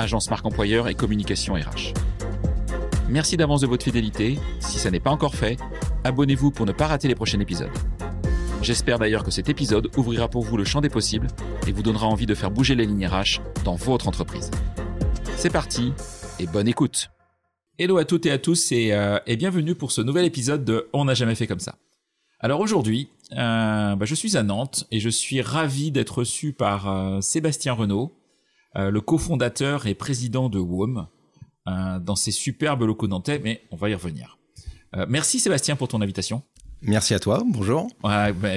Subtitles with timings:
[0.00, 1.94] agence marque employeur et communication RH.
[3.08, 4.38] Merci d'avance de votre fidélité.
[4.60, 5.58] Si ça n'est pas encore fait,
[6.04, 7.70] abonnez-vous pour ne pas rater les prochains épisodes.
[8.62, 11.28] J'espère d'ailleurs que cet épisode ouvrira pour vous le champ des possibles
[11.66, 14.50] et vous donnera envie de faire bouger les lignes RH dans votre entreprise.
[15.36, 15.92] C'est parti
[16.38, 17.10] et bonne écoute.
[17.78, 21.06] Hello à toutes et à tous et, euh, bienvenue pour ce nouvel épisode de On
[21.06, 21.76] n'a jamais fait comme ça.
[22.38, 26.90] Alors aujourd'hui, euh, bah, je suis à Nantes et je suis ravi d'être reçu par
[26.90, 28.14] euh, Sébastien Renaud,
[28.76, 31.06] euh, le cofondateur et président de WOM,
[31.68, 34.38] euh, dans ses superbes locaux nantais, mais on va y revenir.
[34.96, 36.42] Euh, merci Sébastien pour ton invitation.
[36.82, 37.88] Merci à toi, bonjour.
[38.02, 38.48] Ouais, bah,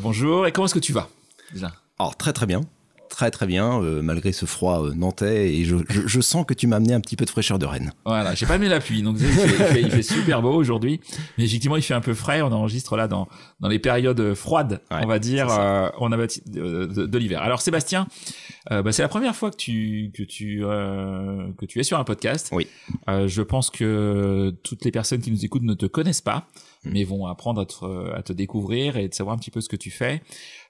[0.00, 1.08] bonjour, et comment est-ce que tu vas
[1.52, 1.72] déjà?
[1.98, 2.62] Alors très très bien,
[3.10, 6.54] très très bien, euh, malgré ce froid euh, nantais, et je, je- je sens que
[6.54, 7.92] tu m'as amené un petit peu de fraîcheur de Rennes.
[8.06, 10.54] Voilà, j'ai pas mis la pluie, donc il fait, il fait- il fait super beau
[10.54, 11.00] aujourd'hui.
[11.36, 12.40] Mais effectivement, il fait un peu frais.
[12.40, 13.28] On enregistre là dans
[13.60, 17.06] dans les périodes froides, Ouais, on va dire, c'est euh, on a bâti de, de-
[17.06, 17.42] de l'hiver.
[17.42, 18.06] Alors Sébastien,
[18.70, 22.48] bah, c'est la première fois que tu que tu que tu es sur un podcast.
[22.52, 22.66] Oui.
[23.08, 26.46] Je pense que toutes les personnes qui nous écoutent ne te connaissent pas,
[26.84, 26.90] Mm.
[26.92, 29.68] mais vont apprendre à te, à te découvrir et de savoir un petit peu ce
[29.68, 30.22] que tu fais.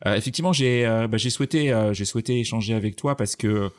[0.07, 3.71] Euh, effectivement, j'ai euh, bah, j'ai souhaité euh, j'ai souhaité échanger avec toi parce que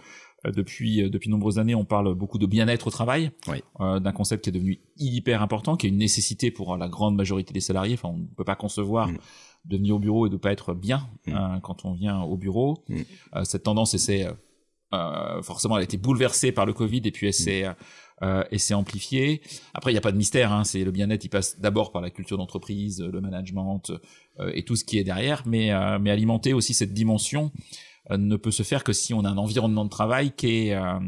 [0.47, 3.57] euh, depuis euh, depuis de nombreuses années, on parle beaucoup de bien-être au travail, Oui.
[3.81, 6.87] euh, d'un concept qui est devenu hyper important, qui est une nécessité pour euh, la
[6.87, 7.93] grande majorité des salariés.
[7.95, 9.17] Enfin, on ne peut pas concevoir Mm.
[9.65, 11.33] de venir au bureau et de pas être bien Mm.
[11.33, 12.83] hein, quand on vient au bureau.
[12.87, 13.01] Mm.
[13.35, 14.31] Euh, cette tendance, c'est euh,
[14.93, 17.65] euh, forcément, elle a été bouleversée par le Covid et puis elle s'est
[18.21, 19.41] euh, et c'est amplifié.
[19.73, 20.51] Après, il n'y a pas de mystère.
[20.51, 21.23] Hein, c'est le bien-être.
[21.25, 23.91] Il passe d'abord par la culture d'entreprise, le management
[24.39, 27.51] euh, et tout ce qui est derrière, mais euh, mais alimenter aussi cette dimension
[28.11, 30.75] euh, ne peut se faire que si on a un environnement de travail qui est
[30.75, 30.99] euh,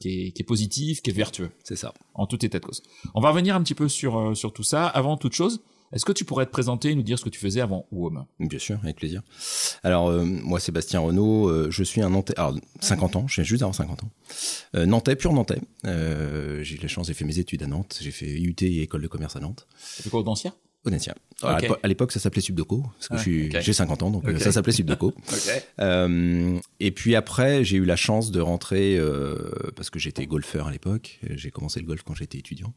[0.00, 1.92] qui est, qui est positif, qui est vertueux C'est ça.
[2.14, 2.82] en tout état de cause.
[3.14, 4.86] On va revenir un petit peu sur euh, sur tout ça.
[4.86, 5.62] Avant toute chose,
[5.92, 8.24] est-ce que tu pourrais te présenter et nous dire ce que tu faisais avant WOM?
[8.40, 9.22] Bien sûr, avec plaisir.
[9.82, 13.44] Alors, euh, moi, Sébastien Renaud, euh, je suis un Nantais, alors 50 ans, je viens
[13.44, 14.10] juste d'avoir 50 ans.
[14.74, 15.60] Euh, Nantais, pur Nantais.
[15.84, 19.02] J'ai eu la chance, j'ai fait mes études à Nantes, j'ai fait IUT et école
[19.02, 19.66] de commerce à Nantes.
[19.96, 20.24] Tu fais quoi au
[21.42, 23.16] Alors, à l'époque, ça s'appelait Subdeco, parce que
[23.60, 25.08] j'ai 50 ans, donc ça s'appelait Subdeco.
[25.32, 25.64] Ok.
[25.80, 30.66] Euh, et puis après, j'ai eu la chance de rentrer euh, parce que j'étais golfeur
[30.68, 31.18] à l'époque.
[31.30, 32.74] J'ai commencé le golf quand j'étais étudiant.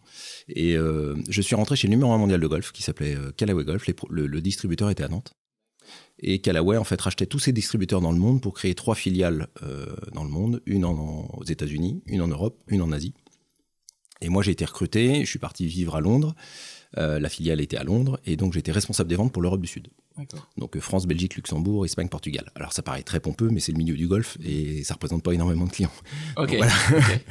[0.50, 3.64] Et euh, je suis rentré chez le numéro un mondial de golf qui s'appelait Callaway
[3.66, 3.86] Golf.
[3.88, 5.34] Les le, le distributeur était à Nantes.
[6.20, 9.48] Et Callaway, en fait, rachetait tous ses distributeurs dans le monde pour créer trois filiales
[10.14, 10.62] dans le monde.
[10.66, 13.14] Une en, en- aux États-Unis, une en Europe, une en Asie.
[14.22, 15.24] Et moi, j'ai été recruté.
[15.24, 16.36] Je suis parti vivre à Londres.
[16.98, 18.20] Euh, la filiale était à Londres.
[18.26, 19.88] Et donc, j'étais responsable des ventes pour l'Europe du Sud.
[20.58, 22.52] Donc euh, France, Belgique, Luxembourg, Espagne, Portugal.
[22.56, 25.34] Alors ça paraît très pompeux, mais c'est le milieu du golf et ça représente pas
[25.34, 25.92] énormément de clients.
[26.38, 26.56] Ok.
[26.58, 26.74] Voilà.
[26.98, 27.20] Ok.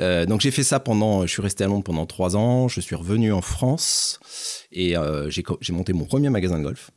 [0.00, 2.66] Euh, donc j'ai fait ça pendant, je suis resté à Londres pendant trois ans.
[2.66, 4.18] Je suis revenu en France
[4.72, 6.90] et euh, j'ai monté mon premier magasin de golf.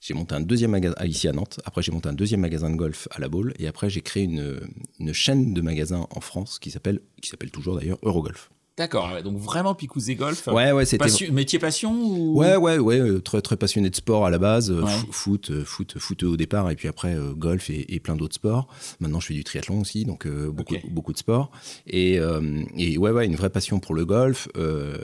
[0.00, 1.60] J'ai monté un deuxième magasin ici à Nantes.
[1.66, 4.22] Après j'ai monté un deuxième magasin de golf à La Baule et après j'ai créé
[4.22, 4.60] une,
[4.98, 8.50] une chaîne de magasins en France qui s'appelle qui s'appelle toujours d'ailleurs Eurogolf.
[8.78, 9.10] D'accord.
[9.14, 10.46] ouais, Donc vraiment Picouzé Golf.
[10.48, 12.38] Ouais ouais c'était Passion- métier passion ou?
[12.38, 14.90] Ouais, ouais, ouais, euh, très très passionné de sport à la base, euh, Ouais.
[15.10, 18.34] foot, euh, foot, foot au départ, et puis après euh, golf et, et plein d'autres
[18.34, 18.68] sports.
[19.00, 21.50] Maintenant, je fais du triathlon aussi, donc euh, beaucoup, beaucoup de sport.
[21.86, 24.48] Et, euh, et ouais, ouais, une vraie passion pour le golf.
[24.56, 24.96] Euh,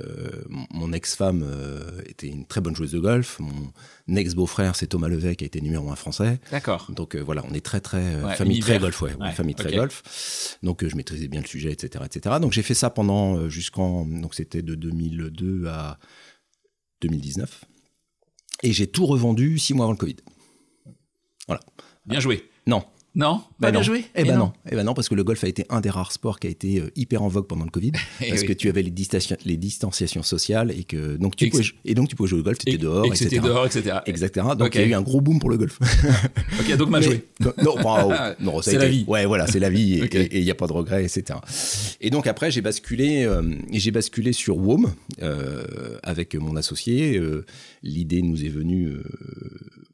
[0.71, 3.39] mon- ex-femme euh, était une très bonne joueuse de golf.
[3.41, 6.39] Mon ex-beau-frère, c'est Thomas Levey, qui a été numéro un français.
[6.51, 6.89] D'accord.
[6.95, 8.75] Donc euh, voilà, on est très très euh, Ouais, famille univers.
[8.77, 10.59] très golf, ouais, famille très golf.
[10.63, 12.37] Donc euh, je maîtrisais bien le sujet, etc., etc.
[12.43, 15.99] Donc j'ai fait ça pendant euh, jusqu'en donc c'était de 2002 à
[17.01, 17.65] 2019.
[18.65, 20.17] Et j'ai tout revendu six mois avant le Covid.
[22.07, 22.51] Bien joué.
[22.67, 22.85] Non.
[23.15, 24.53] Non Pas Bah bien joué Eh ben non.
[24.71, 26.51] Eh ben non, parce que le golf a été un des rares sports qui a
[26.51, 27.93] été euh, hyper en vogue pendant le Covid,
[28.23, 28.47] Eh parce oui.
[28.49, 31.95] que tu avais les, distation- les distanciations sociales et que donc tu Et pouvais, et
[31.95, 33.25] donc tu pouvais jouer au golf, tu étais dehors, et etc.
[33.25, 33.97] c'était dehors, etc.
[34.07, 34.31] Etc.
[34.57, 35.79] Donc il y a eu un gros boom pour le golf.
[36.61, 37.27] Ok, donc mal joué.
[37.41, 39.05] Non, non, oh, non, C'est la vie.
[39.07, 41.39] Ouais, voilà, c'est la vie et il n'y a pas de regret, etc.
[42.01, 43.43] Et donc après, j'ai basculé, euh,
[43.73, 44.91] j'ai basculé sur WOM
[45.23, 47.19] euh, avec mon associé.
[47.19, 47.45] Euh,
[47.83, 48.93] L'idée nous est venue.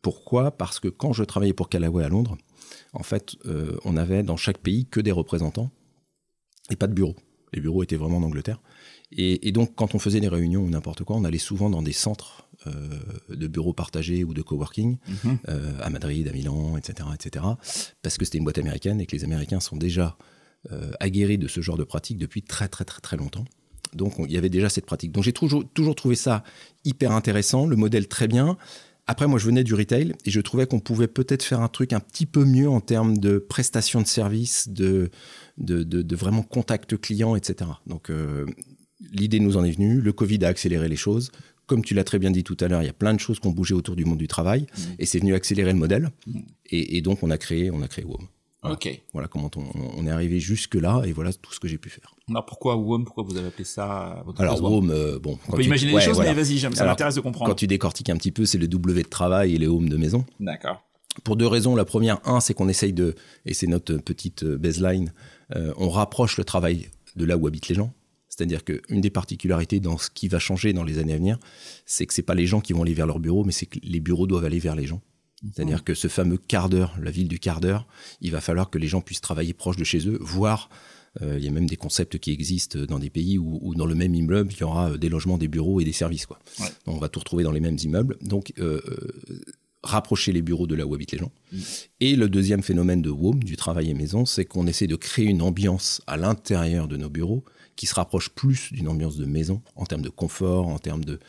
[0.03, 0.51] pourquoi?
[0.51, 2.37] Parce que quand je travaillais pour Callaway à Londres,
[2.99, 5.71] en fait, euh, on avait dans chaque pays que des représentants
[6.71, 7.17] et pas de bureau.
[7.55, 8.61] Les bureaux étaient vraiment en Angleterre.
[9.11, 11.81] Et, et donc, quand on faisait des réunions ou n'importe quoi, on allait souvent dans
[11.81, 12.99] des centres euh,
[13.31, 15.39] de bureaux partagés ou de coworking Mhm.
[15.49, 17.47] euh, à Madrid, à Milan, etc., etc.
[18.03, 20.17] Parce que c'était une boîte américaine et que les Américains sont déjà
[21.01, 23.45] aguerri de ce genre de pratique depuis très très très très longtemps.
[23.95, 25.13] Donc il y avait déjà cette pratique.
[25.13, 26.43] Donc j'ai toujours, toujours trouvé ça
[26.85, 28.59] hyper intéressant, le modèle très bien.
[29.11, 31.95] Après, moi, je venais du retail et je trouvais qu'on pouvait peut-être faire un truc
[31.95, 35.11] un petit peu mieux en termes de prestation de service, de,
[35.57, 37.71] de, vraiment contact client, etc.
[37.87, 38.45] Donc, euh,
[39.11, 40.03] l'idée nous en est venue.
[40.03, 41.33] Le Covid a accéléré les choses.
[41.67, 43.41] Comme tu l'as très bien dit tout à l'heure, il y a plein de choses
[43.41, 44.83] qui ont bougé autour du monde du travail mmh.
[44.99, 46.11] et c'est venu accélérer le modèle.
[46.27, 46.41] Mmh.
[46.67, 48.27] Et, donc, on a créé, on a créé WOM.
[48.63, 48.75] Voilà.
[48.75, 49.03] Ok.
[49.13, 49.51] Voilà comment
[49.97, 52.15] on, est arrivé jusque là et voilà tout ce que j'ai pu faire.
[52.29, 55.39] Alors pourquoi WOM Pourquoi vous avez appelé ça votre Alors WOM, euh, bon.
[55.49, 57.51] On peut imaginer des choses, mais vas-y, ça m'intéresse de comprendre.
[57.51, 59.97] Quand tu décortiques un petit peu, c'est le W de travail et les home de
[59.97, 60.25] maison.
[60.41, 60.83] D'accord.
[61.23, 61.77] Pour deux raisons.
[61.77, 63.15] La première, un, c'est qu'on essaye de,
[63.47, 65.13] et c'est notre petite euh, baseline,
[65.55, 67.93] euh, on rapproche le travail de là où habitent les gens.
[68.29, 71.39] C'est-à-dire qu'une des particularités dans ce qui va changer dans les années à venir,
[71.87, 73.79] c'est que c'est pas les gens qui vont aller vers leur bureau, mais c'est que
[73.83, 75.01] les bureaux doivent aller vers les gens.
[75.43, 77.87] C'est-à-dire que ce fameux quart d'heure, la ville du quart d'heure,
[78.21, 80.69] il va falloir que les gens puissent travailler proche de chez eux, voire
[81.23, 83.95] euh, il y a même des concepts qui existent dans des pays où, dans le
[83.95, 86.27] même immeuble, il y aura euh, des logements, des bureaux et des services.
[86.27, 86.39] Quoi.
[86.87, 88.17] Donc on va tout retrouver dans les mêmes immeubles.
[88.21, 88.81] Donc euh,
[89.83, 91.33] rapprocher les bureaux de là où habitent les gens.
[91.53, 91.59] Mm.
[92.01, 95.27] Et le deuxième phénomène de WOM, du travail et maison, c'est qu'on essaie de créer
[95.27, 97.45] une ambiance à l'intérieur de nos bureaux
[97.77, 101.21] qui se rapproche plus d'une ambiance de maison en termes de confort, en termes de,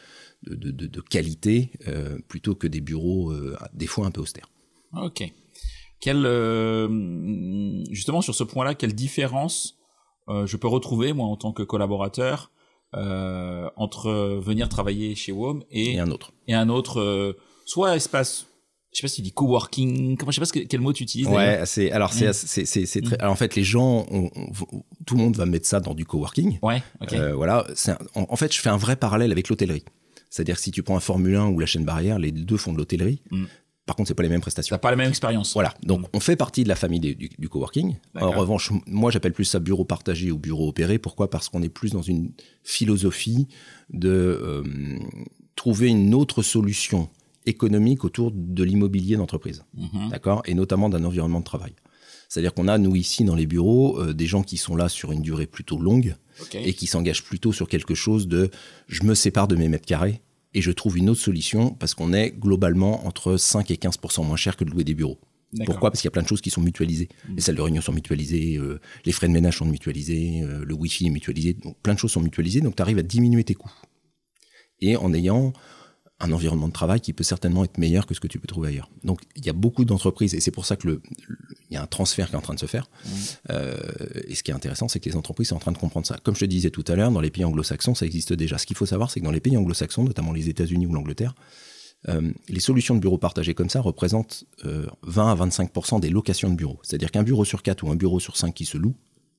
[0.44, 4.50] de, qualité euh, plutôt que des bureaux euh, des fois un peu austères.
[4.96, 5.24] Ok.
[6.00, 9.76] Quelle, euh, justement sur ce point-là, quelle différence
[10.46, 12.52] je peux retrouver moi en tant que collaborateur
[12.94, 17.36] entre venir travailler chez WOM et, et un autre et un autre
[17.66, 18.46] soit espace
[18.92, 21.28] je sais pas si tu dis coworking, comment je sais pas quel mot tu utilises.
[21.28, 22.34] Ouais, c'est alors c'est mm.
[22.34, 23.18] c'est c'est très.
[23.18, 23.22] Mm.
[23.22, 24.08] Alors en fait, les gens,
[25.06, 26.58] tout le monde va mettre ça dans du coworking.
[26.62, 26.82] Ouais.
[27.02, 27.14] ok.
[27.36, 27.68] voilà.
[28.16, 29.84] en, fait, je fais un vrai parallèle avec l'hôtellerie.
[30.30, 32.72] C'est-à-dire que si tu prends un Formule 1 ou la chaîne barrière, les deux font
[32.72, 33.22] de l'hôtellerie.
[33.32, 33.46] Mm.
[33.86, 34.76] Par contre, c'est pas les mêmes prestations.
[34.76, 35.54] T'as pas la même expérience.
[35.54, 35.74] Voilà.
[35.82, 36.06] Donc, mm.
[36.14, 37.96] on fait partie de la famille du, coworking.
[38.16, 41.00] En revanche, moi, j'appelle plus ça bureau partagé ou bureau opéré.
[41.00, 41.30] Pourquoi?
[41.30, 42.32] Parce qu'on est plus dans une
[42.64, 43.48] philosophie
[43.90, 44.64] de euh,
[45.56, 47.10] trouver une autre solution
[47.48, 49.64] économique autour de l'immobilier d'entreprise.
[49.76, 50.10] Mm-hmm.
[50.12, 50.44] D'accord?
[50.46, 51.74] Et notamment d'un environnement de travail.
[52.28, 55.12] C'est-à-dire qu'on a, nous, ici, dans les bureaux, euh, des gens qui sont là sur
[55.12, 56.16] une durée plutôt longue
[56.54, 58.50] et qui s'engagent plutôt sur quelque chose de
[58.88, 60.22] je me sépare de mes mètres carrés
[60.54, 64.36] et je trouve une autre solution parce qu'on est globalement entre 5 et 15% moins
[64.36, 65.20] cher que de louer des bureaux.
[65.66, 65.90] Pourquoi?
[65.90, 67.10] Parce qu'il y a plein de choses qui sont mutualisées.
[67.28, 67.36] Mm.
[67.36, 70.74] Les salles de réunion sont mutualisées, euh, les frais de ménage sont mutualisés, euh, le
[70.76, 73.56] Wi-Fi est mutualisé, donc plein de choses sont mutualisées, donc tu arrives à diminuer tes
[73.56, 73.74] coûts.
[74.80, 75.54] Et en ayant
[76.20, 78.70] un environnement de travail qui peut certainement être meilleur que ce que tu peux trouver
[78.70, 78.90] ailleurs.
[79.04, 81.02] Donc il y a beaucoup d'entreprises et c'est pour ça que le,
[81.70, 82.90] il y a un transfert qui est en train de se faire.
[83.06, 83.10] Mmh.
[83.52, 83.78] Euh,
[84.28, 86.18] et ce qui est intéressant, c'est que les entreprises sont en train de comprendre ça.
[86.24, 88.58] Comme je te disais tout à l'heure, dans les pays anglo-saxons, ça existe déjà.
[88.58, 91.36] Ce qu'il faut savoir, c'est que dans les pays anglo-saxons, notamment les États-Unis ou l'Angleterre,
[92.08, 96.50] euh, les solutions de bureaux partagés comme ça représentent 20 euh, à 25 des locations
[96.50, 96.80] de bureaux.
[96.84, 98.96] C'est-à-dire qu'un bureau sur 4 ou un bureau sur 5 qui se loue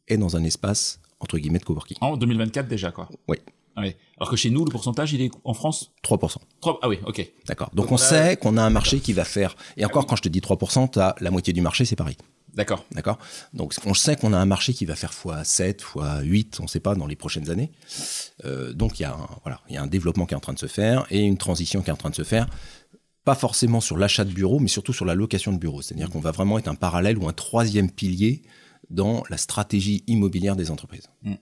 [0.08, 1.98] est dans un espace entre guillemets de coworking.
[2.00, 3.08] En 2024 déjà, quoi.
[3.28, 3.36] Oui.
[3.82, 6.36] Ah Alors que chez nous, le pourcentage, il est en France 3%.
[6.60, 6.78] 3...
[6.82, 7.32] Ah oui, ok.
[7.46, 7.70] D'accord.
[7.74, 9.56] Donc, on sait qu'on a un marché qui va faire.
[9.76, 12.16] Et encore, quand je te dis 3%, tu as la moitié du marché, c'est Paris.
[12.54, 12.84] D'accord.
[12.92, 13.18] D'accord.
[13.54, 16.80] Donc, on sait qu'on a un marché qui va faire x7, x8, on ne sait
[16.80, 17.70] pas, dans les prochaines années.
[18.44, 20.52] Euh, donc, il y, a un, voilà, y a un développement qui est en train
[20.52, 22.48] de se faire et une transition qui est en train de se faire.
[23.24, 25.82] Pas forcément sur l'achat de bureaux, mais surtout sur la location de bureaux.
[25.82, 28.42] C'est-à-dire qu'on va vraiment être un parallèle ou un troisième pilier
[28.88, 31.08] dans la stratégie immobilière des entreprises.
[31.22, 31.34] Mm.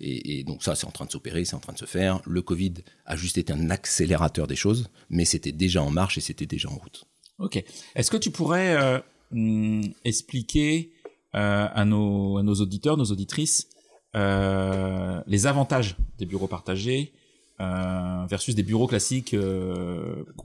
[0.00, 2.20] Et, donc ça, c'est en train de s'opérer, c'est en train de se faire.
[2.26, 6.20] Le Covid a juste été un accélérateur des choses, mais c'était déjà en marche et
[6.20, 7.06] c'était déjà en route.
[7.38, 7.62] Ok.
[7.94, 8.98] Est-ce que tu pourrais euh,
[9.32, 10.92] hmm, expliquer
[11.34, 13.68] euh, à, nos, à nos auditeurs, nos auditrices,
[14.14, 17.12] euh, les avantages des bureaux partagés
[17.58, 19.34] versus des bureaux classiques,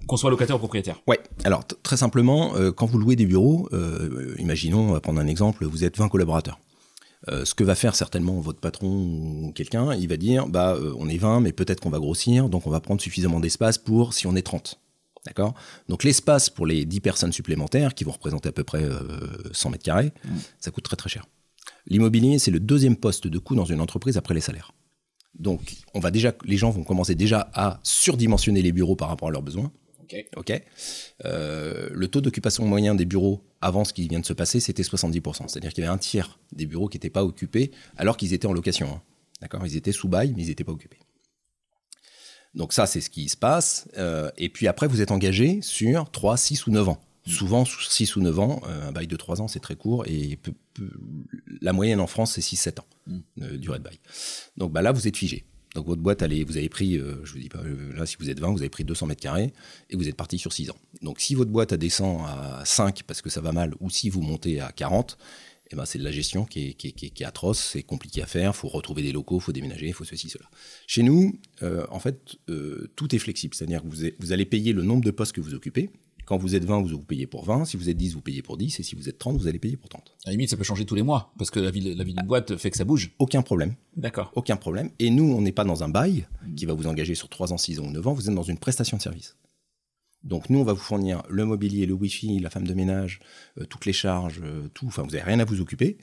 [0.07, 1.01] qu'on soit locataire ou propriétaire?
[1.07, 3.67] Ouais, alors très simplement, quand vous louez des bureaux,
[4.38, 6.57] imaginons, on va prendre un exemple, vous êtes 20 collaborateurs.
[7.30, 10.96] Euh, ce que va faire certainement votre patron ou quelqu'un, il va dire bah euh,
[10.98, 14.13] on est 20 mais peut-être qu'on va grossir donc on va prendre suffisamment d'espace pour
[14.13, 14.80] si on est 30.
[15.28, 15.54] D'accord?
[15.88, 18.84] Donc l'espace pour les 10 personnes supplémentaires qui vont représenter à peu près
[19.51, 20.30] 100 euh, mètres carrés, mmh.
[20.60, 21.28] ça coûte très très cher.
[21.86, 24.72] L'immobilier, c'est le deuxième poste de coût dans une entreprise après les salaires.
[25.38, 29.30] Donc on va déjà les gens vont commencer déjà à surdimensionner les bureaux par rapport
[29.30, 29.72] à leurs besoins.
[30.36, 30.62] Ok.
[31.25, 34.84] Euh, le taux d'occupation moyen des bureaux avant ce qui vient de se passer, c'était
[34.84, 35.48] 70%.
[35.48, 38.48] C'est-à-dire qu'il y avait un tiers des bureaux qui n'étaient pas occupés alors qu'ils étaient
[38.48, 38.88] en location.
[38.91, 39.01] Hein.
[39.41, 39.65] D'accord?
[39.65, 41.00] Ils étaient sous bail, mais ils n'étaient pas occupés.
[42.53, 43.88] Donc ça, c'est ce qui se passe.
[43.98, 47.01] Euh, et puis après, vous êtes engagé sur 3, 6 ou 9 ans.
[47.27, 50.06] Souvent, 6 ou 9 ans, euh, un bail de 3 ans, c'est très court.
[50.08, 50.39] Et
[51.62, 52.86] la moyenne en France, c'est 6-7 ans,
[53.38, 54.00] de durée de bail.
[54.58, 55.46] Donc bah, là, vous êtes figé.
[55.75, 58.30] Donc votre boîte, vous avez pris, euh, je vous dis pas, euh, là si vous
[58.30, 59.54] êtes 20, vous avez pris 200 mètres carrés
[59.90, 60.78] et vous êtes parti sur 6 ans.
[61.01, 64.22] Donc si votre boîte descend à 5 parce que ça va mal ou si vous
[64.22, 65.18] montez à 40,
[65.72, 68.54] eh ben, c'est de la gestion qui est, qui est- atroce, c'est compliqué à faire,
[68.54, 70.50] faut retrouver des locaux, faut déménager, faut ceci, cela.
[70.86, 73.88] Chez nous, euh, en fait, euh, tout est flexible, c'est-à-dire que
[74.20, 75.90] vous allez payer le nombre de postes que vous occupez.
[76.31, 78.41] Quand vous êtes 20, vous, vous payez pour 20, si vous êtes 10, vous payez
[78.41, 80.15] pour 10, et si vous êtes 30, vous allez payer pour 30.
[80.23, 82.13] À la limite, ça peut changer tous les mois, parce que la vie, la vie
[82.13, 83.11] d'une boîte fait que ça bouge.
[83.19, 83.75] Aucun problème.
[83.97, 84.31] D'accord.
[84.35, 84.91] Aucun problème.
[85.00, 87.57] Et nous, on n'est pas dans un bail qui va vous engager sur 3 ans,
[87.57, 89.35] 6 ans ou 9 ans, vous êtes dans une prestation de service.
[90.23, 93.19] Donc nous, on va vous fournir le mobilier, le wifi, la femme de ménage,
[93.59, 94.88] euh, toutes les charges, euh, tout.
[94.88, 95.97] Enfin, vous n'avez rien à vous occuper.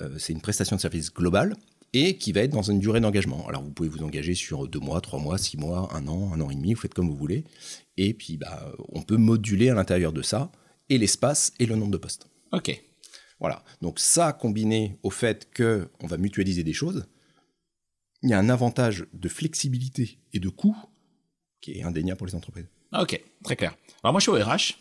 [0.00, 1.54] Euh, c'est une prestation de service globale
[1.94, 3.46] et qui va être dans une durée d'engagement.
[3.48, 6.40] Alors vous pouvez vous engager sur 2 mois, 3 mois, 6 mois, 1 an, 1
[6.40, 7.44] an et demi, vous faites comme vous voulez.
[7.98, 10.50] Et puis, bah, on peut moduler à l'intérieur de ça
[10.88, 12.28] et l'espace et le nombre de postes.
[12.52, 12.82] Ok.
[13.40, 13.64] Voilà.
[13.82, 17.04] Donc ça, combiné au fait que on va mutualiser des choses,
[18.22, 20.76] il y a un avantage de flexibilité et de coût
[21.60, 22.68] qui est indéniable pour les entreprises.
[22.98, 23.74] Ok, très clair.
[24.02, 24.78] Alors moi, je suis au RH.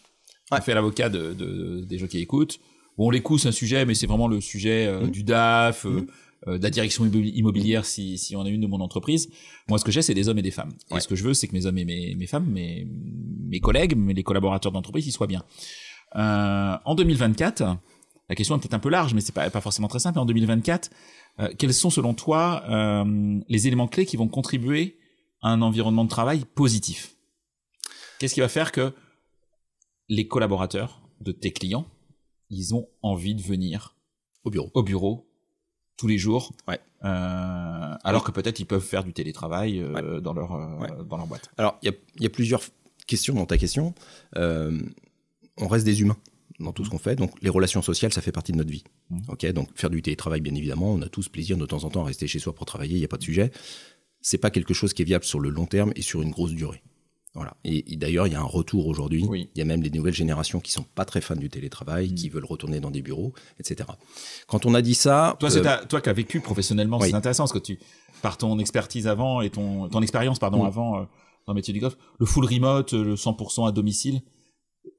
[0.52, 0.62] On Ouais.
[0.62, 2.60] fait l'avocat de, de- des gens qui écoutent.
[2.98, 5.12] Bon, les coûts, c'est un sujet, mais c'est vraiment le sujet euh, Mhm.
[5.12, 6.08] du DAF, euh, Mhm.
[6.48, 9.30] Euh, de la direction immobi- immobilière, si, si on a une de mon entreprise.
[9.68, 10.74] Moi, ce que j'ai, c'est des hommes et des femmes.
[10.96, 12.88] Et ce que je veux, c'est que mes hommes et mes, mes femmes, mes,
[13.48, 15.44] mes collègues, mais les collaborateurs d'entreprise, ils soient bien.
[16.16, 17.64] Euh, en 2024,
[18.30, 20.20] la question est peut-être un peu large, mais c'est pas, pas forcément très simple.
[20.20, 20.90] En 2024,
[21.40, 24.98] euh, quels sont selon toi euh, les éléments clés qui vont contribuer
[25.42, 27.16] à un environnement de travail positif?
[28.20, 28.94] Qu'est-ce qui va faire que
[30.10, 31.86] les collaborateurs de tes clients,
[32.50, 33.96] ils ont envie de venir
[34.44, 34.70] Au bureau.
[34.74, 35.28] au bureau
[36.02, 36.80] tous les jours, Ouais.
[37.06, 40.88] euh, alors que peut-être ils peuvent faire du télétravail euh, dans leur euh, Ouais.
[41.08, 41.48] dans leur boîte.
[41.60, 42.62] Alors, il y a, il y a plusieurs
[43.06, 43.94] questions dans ta question.
[44.36, 46.18] On reste des humains
[46.60, 47.16] dans tout ce qu'on fait.
[47.16, 48.84] Donc, les relations sociales, ça fait partie de notre vie.
[49.12, 49.22] Mhm.
[49.30, 52.02] Ok, donc faire du télétravail, bien évidemment, on a tous plaisir de temps en temps
[52.02, 52.96] à rester chez soi pour travailler.
[52.96, 53.52] Il n'y a pas de sujet.
[54.22, 56.54] C'est pas quelque chose qui est viable sur le long terme et sur une grosse
[56.54, 56.82] durée.
[57.34, 57.56] Voilà.
[57.64, 59.26] Et, et d'ailleurs, il y a un retour aujourd'hui.
[59.28, 59.50] Oui.
[59.56, 62.16] Il y a même les nouvelles générations qui sont pas très fans du télétravail, Mhm.
[62.16, 63.90] qui veulent retourner dans des bureaux, etc.
[64.48, 67.08] Quand on a dit ça, Toi, euh, ta- toi qui as vécu professionnellement, oui.
[67.10, 67.80] c'est intéressant parce que tu
[68.22, 70.68] par ton expertise avant et ton ton expérience pardon Mm.
[70.68, 71.04] avant euh,
[71.48, 74.22] dans le métier du golf, le full remote, le 100% à domicile.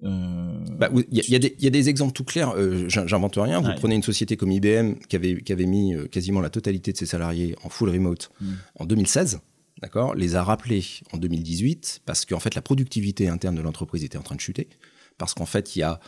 [0.05, 2.55] euh, Bah, oui, Il y, y a des- il y a des exemples tout clairs,
[2.57, 3.61] euh, j'in- j'invente rien.
[3.61, 6.93] Vous prenez une société comme IBM qui avait, qui avait mis euh, quasiment la totalité
[6.93, 8.47] de ses salariés en full remote Mm.
[8.81, 9.41] en 2016,
[9.83, 10.15] d'accord?
[10.15, 14.23] Les a rappelés en 2018 parce qu'en fait la productivité interne de l'entreprise était en
[14.23, 14.69] train de chuter.
[15.19, 16.01] Parce qu'en fait, il y a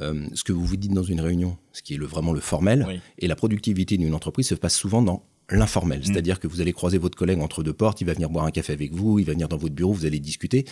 [0.00, 2.40] euh, ce que vous vous dites dans une réunion, ce qui est le, vraiment le
[2.40, 3.00] formel, Oui.
[3.18, 6.04] et la productivité d'une entreprise se passe souvent dans l'informel.
[6.04, 8.50] C'est-à-dire que vous allez croiser votre collègue entre deux portes, il va venir boire un
[8.50, 10.64] café avec vous, il va venir dans votre bureau, vous allez discuter.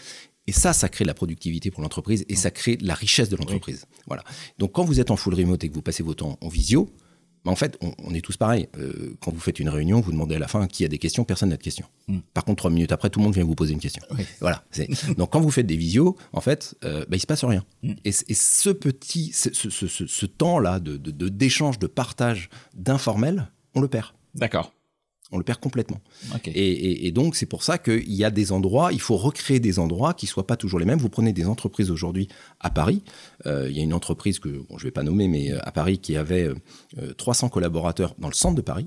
[0.48, 3.28] Et ça, ça crée de la productivité pour l'entreprise et ça crée de la richesse
[3.28, 3.86] de l'entreprise.
[4.06, 4.24] Voilà.
[4.58, 6.90] Donc quand vous êtes en full remote et que vous passez votre temps en visio,
[7.46, 8.68] bah, en fait, on, on est tous pareils.
[8.76, 11.24] Euh, quand vous faites une réunion, vous demandez à la fin qui a des questions,
[11.24, 11.86] personne n'a de questions.
[12.08, 12.18] Mm.
[12.34, 14.02] Par contre, trois minutes après, tout le monde vient vous poser une question.
[14.10, 14.24] Oui.
[14.40, 14.64] Voilà.
[15.16, 17.64] Donc quand vous faites des visios, en fait, euh, bah, il se passe rien.
[17.84, 17.92] Mm.
[18.04, 20.96] Et, ce petit, ce, ce- ce- temps-là de-
[21.28, 24.08] d'échange, de, partage, d'informel, on le perd.
[24.34, 24.72] D'accord.
[25.32, 26.00] On le perd complètement.
[26.46, 29.58] Et, et- et donc, c'est pour ça qu'il y a des endroits, il faut recréer
[29.58, 31.00] des endroits qui soient pas toujours les mêmes.
[31.00, 32.28] Vous prenez des entreprises aujourd'hui
[32.60, 33.02] à Paris.
[33.44, 35.72] Euh, il y a une entreprise que bon, je vais pas nommer, mais euh, à
[35.72, 36.54] Paris qui avait euh,
[36.98, 38.86] euh, 300 collaborateurs dans le centre de Paris.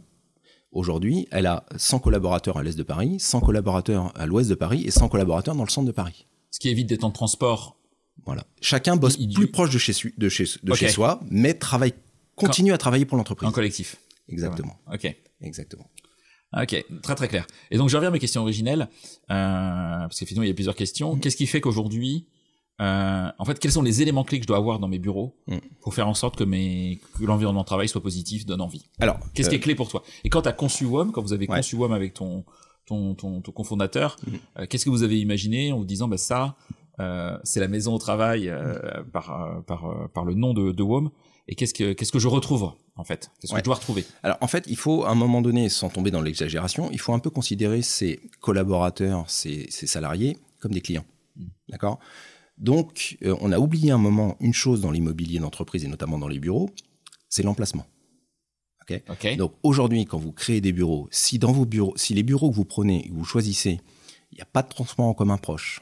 [0.72, 4.84] Aujourd'hui, elle a 100 collaborateurs à l'est de Paris, 100 collaborateurs à l'ouest de Paris
[4.86, 6.25] et 100 collaborateurs dans le centre de Paris.
[6.51, 7.75] Ce qui évite des temps de transport.
[8.25, 8.46] Voilà.
[8.62, 10.77] Chacun bosse Il- il- plus proche de chez, su- de chez, de Ok.
[10.77, 11.93] chez soi, mais travaille,
[12.36, 13.50] continue à travailler pour l'entreprise.
[13.50, 13.98] En collectif.
[14.27, 14.77] Exactement.
[14.93, 15.13] Ok.
[15.41, 15.89] Exactement.
[16.53, 17.46] Ok, très très clair.
[17.72, 18.89] Et donc je reviens à mes questions originelles,
[19.29, 21.15] euh, parce qu'effectivement il y a plusieurs questions.
[21.15, 21.20] Mm.
[21.20, 22.25] Qu'est-ce qui fait qu'aujourd'hui,
[22.82, 25.36] euh, en fait, quels sont les éléments clés que je dois avoir dans mes bureaux
[25.48, 25.58] Mm.
[25.82, 28.86] pour faire en sorte que, mes, que l'environnement de travail soit positif, donne envie?
[29.00, 30.01] Alors, Qu'est-ce euh, qui est clé pour toi?
[30.24, 31.58] Et quand tu as conçu WOM, quand vous avez Ouais.
[31.58, 32.46] conçu WOM avec ton,
[32.88, 34.39] ton, ton, ton cofondateur, Mhm.
[34.60, 36.56] euh, qu'est-ce que vous avez imaginé en vous disant, bah ça,
[37.00, 40.72] euh, c'est la maison au travail euh, par, euh, par, euh, par le nom de,
[40.72, 41.12] de WOM
[41.50, 43.32] et qu'est-ce que, qu'est-ce que je retrouve en fait?
[43.41, 44.06] Qu'est-ce que je dois retrouver?
[44.22, 47.12] Alors en fait, il faut à un moment donné, sans tomber dans l'exagération, il faut
[47.12, 51.06] un peu considérer ses collaborateurs, ses, ses salariés comme des clients.
[51.36, 51.46] Mm.
[51.70, 52.00] D'accord?
[52.60, 56.27] Donc euh, on a oublié un moment une chose dans l'immobilier d'entreprise et notamment dans
[56.27, 56.70] les bureaux,
[57.29, 57.88] c'est l'emplacement.
[58.84, 59.01] Ok?
[59.10, 59.36] Ok.
[59.38, 62.56] Donc aujourd'hui, quand vous créez des bureaux, si dans vos bureaux, si les bureaux que
[62.56, 63.82] vous prenez, que vous choisissez,
[64.32, 65.82] il n'y a pas de transport en commun proche,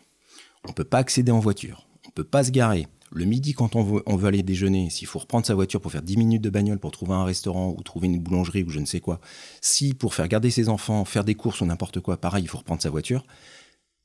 [0.63, 2.87] on ne peut pas accéder en voiture, on ne peut pas se garer.
[3.11, 5.91] Le midi, quand on veut, on veut aller déjeuner, s'il faut reprendre sa voiture pour
[5.91, 8.79] faire 10 minutes de bagnole pour trouver un restaurant ou trouver une boulangerie ou je
[8.79, 9.19] ne sais quoi,
[9.61, 12.57] si pour faire garder ses enfants, faire des courses ou n'importe quoi, pareil, il faut
[12.57, 13.23] reprendre sa voiture,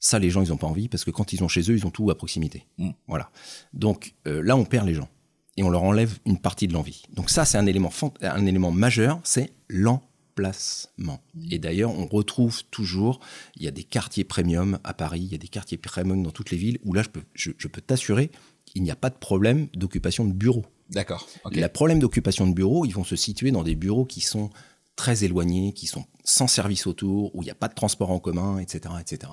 [0.03, 1.87] ça, les gens, ils n'ont pas envie parce que quand ils sont chez eux, ils
[1.87, 2.67] ont tout à proximité.
[2.77, 2.91] Mm.
[3.07, 3.31] Voilà.
[3.73, 5.09] Donc euh, là, on perd les gens
[5.57, 7.03] et on leur enlève une partie de l'envie.
[7.13, 11.23] Donc ça, c'est un élément, un élément majeur, c'est l'emplacement.
[11.51, 13.21] Et d'ailleurs, on retrouve toujours,
[13.57, 16.33] il y a des quartiers premium à Paris, il y a des quartiers premium dans
[16.33, 18.33] toutes les villes où là, je peux, je, je peux t'assurer
[18.75, 20.65] il n'y a pas de problème d'occupation de bureaux.
[20.91, 21.27] D'accord.
[21.45, 21.55] ok.
[21.55, 24.51] Les problèmes d'occupation de bureaux, ils vont se situer dans des bureaux qui sont
[24.97, 28.19] très éloignés, qui sont sans service autour, où il n'y a pas de transport en
[28.19, 28.95] commun, etc.
[29.01, 29.33] etc.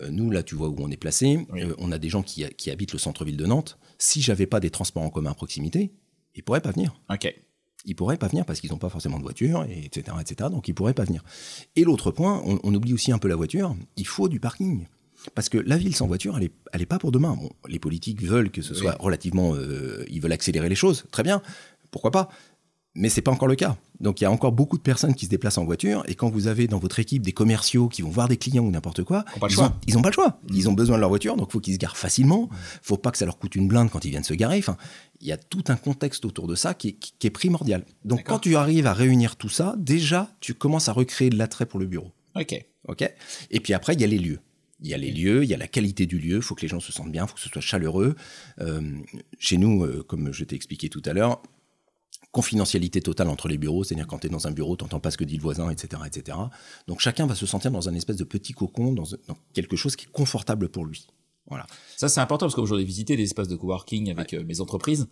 [0.00, 1.44] Euh, nous, là, tu vois où on est placé.
[1.50, 1.62] Oui.
[1.62, 3.78] Euh, on a des gens qui, qui habitent le centre-ville de Nantes.
[3.98, 5.92] Si j'avais pas des transports en commun à proximité,
[6.34, 6.94] ils pourraient pas venir.
[7.10, 7.34] Ok.
[7.84, 10.50] Ils pourraient pas venir parce qu'ils n'ont pas forcément de voiture, et etc., etc.
[10.50, 11.24] Donc ils pourraient pas venir.
[11.74, 13.76] Et l'autre point, on, on oublie aussi un peu la voiture.
[13.96, 14.86] Il faut du parking.
[15.34, 17.34] Parce que la ville sans voiture, elle est, elle est pas pour demain.
[17.36, 18.80] Bon, les politiques veulent que ce Oui.
[18.80, 21.04] soit relativement, euh, ils veulent accélérer les choses.
[21.12, 21.42] Très bien,
[21.90, 22.28] pourquoi pas?
[22.94, 23.78] Mais c'est pas encore le cas.
[24.00, 26.02] Donc il y a encore beaucoup de personnes qui se déplacent en voiture.
[26.08, 28.70] Et quand vous avez dans votre équipe des commerciaux qui vont voir des clients ou
[28.70, 30.38] n'importe quoi, ils ont, ils ont pas le choix.
[30.52, 32.50] Ils ont besoin de leur voiture, donc il faut qu'ils se garent facilement.
[32.82, 34.58] Faut pas que ça leur coûte une blinde quand ils viennent se garer.
[34.58, 34.76] Enfin,
[35.22, 37.84] il y a tout un contexte autour de ça qui est, qui- est primordial.
[38.04, 41.64] Donc quand tu arrives à réunir tout ça, déjà tu commences à recréer de l'attrait
[41.64, 42.10] pour le bureau.
[42.34, 42.62] Ok.
[42.88, 43.10] Ok?
[43.50, 44.40] Et puis après, il y a les lieux.
[44.82, 46.62] Il y a les lieux, il y a la qualité du lieu, il faut que
[46.62, 48.14] les gens se sentent bien, il faut que ce soit chaleureux.
[48.60, 48.80] Euh,
[49.38, 51.40] chez nous, euh, comme je t'ai expliqué tout à l'heure,
[52.32, 55.10] confidentialité totale entre les bureaux, c'est-à-dire quand tu es dans un bureau, tu n'entends pas
[55.10, 56.38] ce que dit le voisin, etc., etc.
[56.88, 59.96] Donc chacun va se sentir dans un espèce de petit cocon, dans, dans quelque chose
[59.96, 61.06] qui est confortable pour lui.
[61.46, 61.66] Voilà.
[61.96, 65.08] Ça, c'est important parce que j'ai visité des espaces de coworking avec euh, mes entreprises.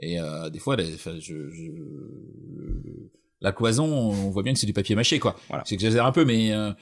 [0.00, 4.58] Et euh, des fois, les- enfin, je, je- le- la cloison, on voit bien que
[4.58, 5.38] c'est du papier mâché, quoi.
[5.48, 5.62] Voilà.
[5.66, 6.72] J'exagère un peu, mais euh,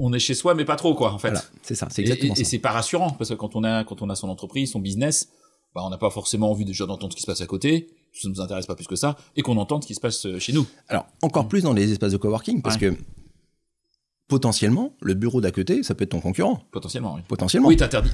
[0.00, 1.30] on est chez soi, mais pas trop, quoi, en fait.
[1.30, 3.84] Voilà, c'est ça, c'est exactement et, et c'est pas rassurant parce que quand on a
[3.84, 5.28] quand on a son entreprise, son business,
[5.74, 7.88] bah, on n'a pas forcément envie déjà d'entendre ce qui se passe à côté.
[8.12, 10.24] Ça ne nous intéresse pas plus que ça, et qu'on entende ce qui se passe
[10.26, 10.66] euh, chez nous.
[10.88, 12.90] Alors, encore plus dans les espaces de coworking, parce Ouais.
[12.90, 12.96] que
[14.28, 16.62] potentiellement, le bureau d'à côté, ça peut être ton concurrent.
[16.70, 17.22] Potentiellement, oui.
[17.28, 17.68] Potentiellement.
[17.68, 18.10] Oui, t'interdis.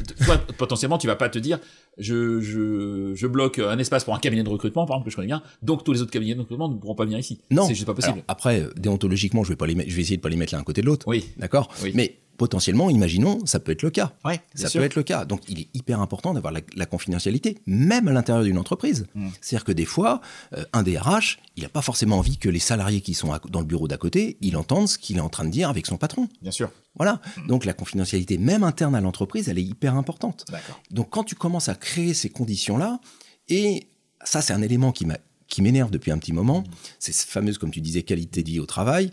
[0.58, 1.58] Potentiellement, tu vas pas te dire,
[1.98, 5.16] je, je, je bloque un espace pour un cabinet de recrutement, par exemple, que je
[5.16, 7.40] connais bien, donc tous les autres cabinets de recrutement ne pourront pas venir ici.
[7.50, 7.66] Non.
[7.66, 8.14] C'est juste pas possible.
[8.14, 10.54] Alors, après, euh, déontologiquement, je vais, pas les je vais essayer de pas les mettre
[10.54, 11.06] l'un à côté de l'autre.
[11.08, 11.24] oui.
[11.36, 11.92] D'accord Oui.
[11.94, 14.12] Mais potentiellement, imaginons, ça peut être le cas.
[14.24, 15.24] Ouais, Ça peut être le cas.
[15.24, 19.06] Donc, il est hyper important d'avoir la, la confidentialité, même à l'intérieur d'une entreprise.
[19.14, 19.28] Mm.
[19.40, 20.20] C'est-à-dire que des fois,
[20.56, 23.60] euh, un DRH, il n'a pas forcément envie que les salariés qui sont à- dans
[23.60, 25.96] le bureau d'à côté, il entende ce qu'il est en train de dire avec son
[25.96, 26.26] patron.
[26.42, 26.70] Bien sûr.
[26.96, 27.20] Voilà.
[27.48, 30.44] Donc, la confidentialité, même interne à l'entreprise, elle est hyper importante.
[30.90, 33.00] Donc, quand tu commences à créer ces conditions-là,
[33.48, 33.88] et
[34.24, 36.64] ça, c'est un élément qui m'a- qui m'énerve depuis un petit moment,
[36.98, 39.12] c'est cette fameuse, comme tu disais, qualité de vie au travail,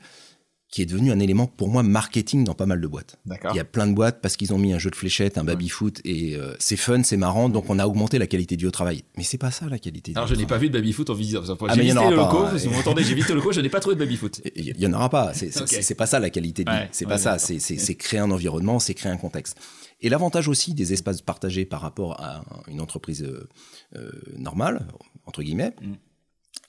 [0.72, 3.20] qui est devenue un élément pour moi marketing dans pas mal de boîtes.
[3.26, 5.44] Il y a plein de boîtes parce qu'ils ont mis un jeu de fléchettes, un
[5.44, 8.68] baby-foot, et euh, c'est fun, c'est marrant, donc on a augmenté la qualité de vie
[8.68, 9.04] au travail.
[9.18, 11.10] Mais c'est pas ça la qualité de Alors, vie je n'ai pas vu de baby-foot
[11.10, 11.40] en visite.
[11.44, 12.58] J'ai Ah, en visité le aura pas, locaux, hein.
[12.58, 14.32] si vous m'entendez, j'ai visité le locaux, je n'ai pas trouvé de baby-foot.
[14.42, 14.52] travail.
[14.78, 15.34] Il y en aura pas.
[15.34, 15.84] C'est c'est- Ok.
[15.84, 16.78] c'est pas ça la qualité de vie.
[16.78, 17.38] Ouais, c'est ouais, pas ça.
[17.38, 19.58] c'est créer un environnement, c'est créer un contexte.
[20.00, 23.48] Et l'avantage aussi des espaces partagés par rapport à une entreprise euh,
[23.98, 24.88] euh, normale,
[25.26, 25.94] entre guillemets, Mm.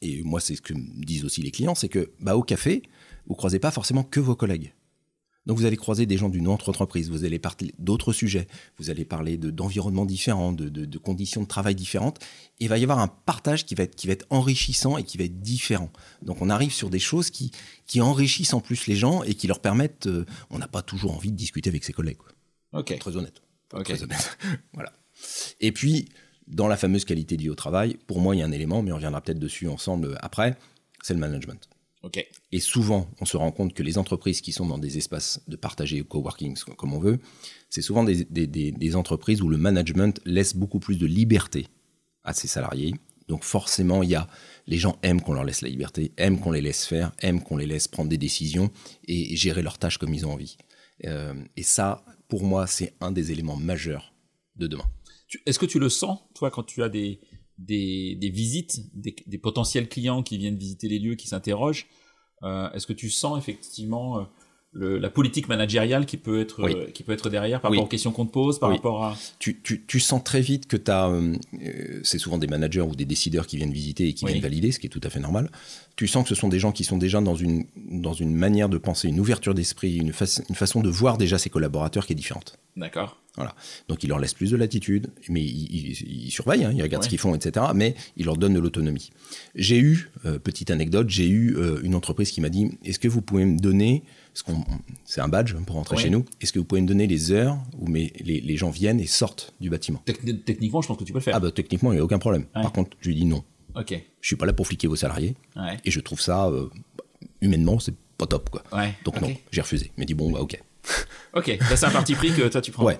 [0.02, 2.82] et moi c'est ce que me disent aussi les clients, c'est que bah, au café,
[3.26, 4.74] vous croisez pas forcément que vos collègues.
[5.44, 8.46] Donc vous allez croiser des gens d'une autre entreprise, vous allez parler d'autres sujets,
[8.78, 12.20] vous allez parler de- d'environnements différents, de, de- de conditions de travail différentes.
[12.60, 15.02] Et il va y avoir un partage qui va, être, qui va être enrichissant et
[15.02, 15.90] qui va être différent.
[16.22, 17.50] Donc on arrive sur des choses qui,
[17.88, 20.06] qui enrichissent en plus les gens et qui leur permettent...
[20.06, 22.18] euh, on n'a pas toujours envie de discuter avec ses collègues.
[22.18, 22.30] quoi.
[22.80, 22.96] Ok.
[23.00, 23.42] Très honnête.
[23.68, 23.96] Pour être Ok.
[23.96, 24.38] Très honnête.
[24.74, 24.92] voilà.
[25.60, 26.08] Et puis,
[26.46, 28.80] dans la fameuse qualité de vie au travail, pour moi, il y a un élément,
[28.82, 30.56] mais on reviendra peut-être dessus ensemble après,
[31.02, 31.68] c'est le management.
[32.50, 35.56] Et souvent, on se rend compte que les entreprises qui sont dans des espaces de
[35.56, 37.20] partager coworking, comme on veut,
[37.70, 41.68] c'est souvent des, des- des- des entreprises où le management laisse beaucoup plus de liberté
[42.24, 42.94] à ses salariés.
[43.28, 44.28] Donc forcément, il y a
[44.66, 47.56] les gens aiment qu'on leur laisse la liberté, aiment qu'on les laisse faire, aiment qu'on
[47.56, 48.70] les laisse prendre des décisions
[49.06, 50.56] et gérer leurs tâches comme ils ont envie.
[51.04, 54.12] Euh, et ça, pour moi, c'est un des éléments majeurs
[54.56, 54.84] de demain.
[55.46, 57.20] Est-ce que tu le sens, toi, quand tu as des,
[57.66, 61.86] des, des visites, des, des potentiels clients qui viennent visiter les lieux, qui s'interrogent.
[62.42, 64.24] Euh, Est-ce que tu sens effectivement euh,
[64.74, 66.72] le- la politique managériale qui peut être, Oui.
[66.74, 67.76] euh, qui peut être derrière par Oui.
[67.76, 68.76] rapport aux questions qu'on te pose, par Oui.
[68.76, 69.16] rapport à...
[69.38, 71.12] tu, tu- tu sens très vite que tu as.
[72.04, 74.78] c'est souvent des managers ou des décideurs qui viennent visiter et qui viennent valider, ce
[74.78, 75.50] qui est tout à fait normal.
[75.96, 78.68] Tu sens que ce sont des gens qui sont déjà dans une, dans une manière
[78.70, 82.14] de penser, une ouverture d'esprit, une, fa- une façon de voir déjà ses collaborateurs qui
[82.14, 82.58] est différente.
[82.76, 83.18] D'accord.
[83.88, 87.02] Donc, il leur laisse plus de latitude, mais il, il- il surveille, hein, il regarde
[87.02, 87.06] Ouais.
[87.06, 87.66] ce qu'ils font, etc.
[87.74, 89.10] Mais il leur donne de l'autonomie.
[89.54, 93.08] J'ai eu, euh, petite anecdote, j'ai eu euh, une entreprise qui m'a dit Est-ce que
[93.08, 94.02] vous pouvez me donner,
[95.04, 96.02] c'est un badge pour rentrer Ouais.
[96.02, 98.70] chez nous, est-ce que vous pouvez me donner les heures où mes- les, les gens
[98.70, 100.02] viennent et sortent du bâtiment?
[100.06, 101.36] Techni- techniquement, je pense que tu peux le faire.
[101.36, 102.46] ah bah techniquement, il n'y a aucun problème.
[102.56, 102.62] Ouais.
[102.62, 103.44] Par contre, je lui dis non.
[103.74, 103.94] Ok.
[104.20, 105.34] Je suis pas là pour fliquer vos salariés.
[105.56, 105.76] Ouais.
[105.84, 106.68] Et je trouve ça, euh,
[107.40, 108.62] humainement, c'est pas top, quoi.
[109.04, 109.90] Donc non, j'ai refusé.
[109.96, 110.60] Il m'a dit, bon, bah ok.
[111.34, 111.56] Ok.
[111.68, 112.84] Ça, c'est un parti pris que toi, tu prends.
[112.84, 112.98] Ouais.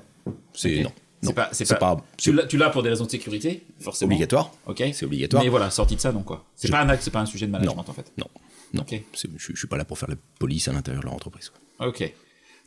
[0.55, 0.93] C'est non.
[1.25, 4.09] C'est pas, c'est C'est pas, pas, tu l'as- pour des raisons de sécurité, forcément.
[4.09, 4.51] obligatoire.
[4.67, 4.83] Ok.
[4.93, 5.43] C'est obligatoire.
[5.45, 6.45] Mais voilà, sorti de ça, non quoi.
[6.57, 8.11] C'est pas un acte, c'est pas un sujet de management en fait.
[8.19, 8.27] Non.
[8.73, 8.85] Non.
[8.91, 11.53] Je, je suis pas là pour faire la police à l'intérieur de leur entreprise.
[11.81, 12.13] Ok.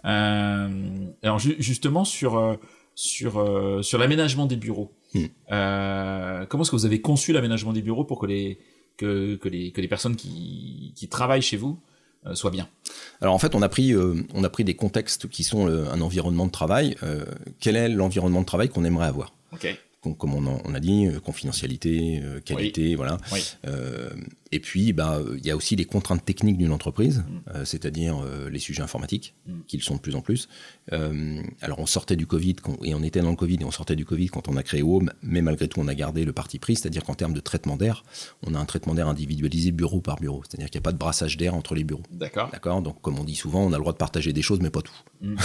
[0.05, 2.55] Euh, alors ju- justement sur euh,
[2.93, 4.91] sur euh, sur l'aménagement des bureaux.
[5.13, 5.25] Hmm.
[5.51, 8.59] Euh, comment est-ce que vous avez conçu l'aménagement des bureaux pour que les
[8.97, 11.79] que, que les que les personnes qui, qui travaillent chez vous
[12.33, 12.67] soient bien?
[13.21, 16.01] Alors en fait, on a pris euh, on a pris des contextes qui sont un
[16.01, 16.95] environnement de travail.
[17.59, 19.33] quel est l'environnement de travail qu'on aimerait avoir?
[20.19, 23.17] Comme on, a dit, confidentialité, qualité, voilà.
[24.55, 27.23] Et puis, bah, il y a aussi les contraintes techniques d'une entreprise, mm.
[27.55, 29.63] euh, c'est-à-dire euh, les sujets informatiques, mm.
[29.67, 30.47] qu'ils sont de plus en plus.
[30.93, 33.97] Euh, alors, on sortait du Covid, et on était dans le Covid, et on sortait
[33.97, 36.57] du Covid quand on a créé Home, mais malgré tout, on a gardé le parti
[36.57, 38.05] pris, c'est-à-dire qu'en termes de traitement d'air,
[38.47, 40.97] on a un traitement d'air individualisé bureau par bureau, c'est-à-dire qu'il n'y a pas de
[40.97, 42.03] brassage d'air entre les bureaux.
[42.11, 42.49] D'accord.
[42.49, 42.81] D'accord?
[42.81, 44.83] Donc, comme on dit souvent, on a le droit de partager des choses, mais pas
[44.83, 44.95] tout.
[45.19, 45.35] Mm.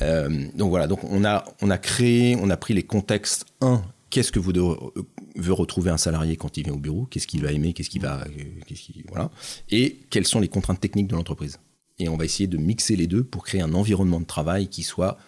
[0.56, 4.32] donc voilà, donc on a, on a créé, on a pris les contextes, un, qu'est-ce
[4.32, 4.90] que vous euh,
[5.36, 8.02] veut retrouver un salarié quand il vient au bureau, qu'est-ce qu'il va aimer, qu'est-ce qu'il
[8.02, 9.30] va, euh, voilà,
[9.70, 11.60] et quelles sont les contraintes techniques de l'entreprise?
[11.98, 14.82] Et on va essayer de mixer les deux pour créer un environnement de travail qui
[14.82, 15.18] soit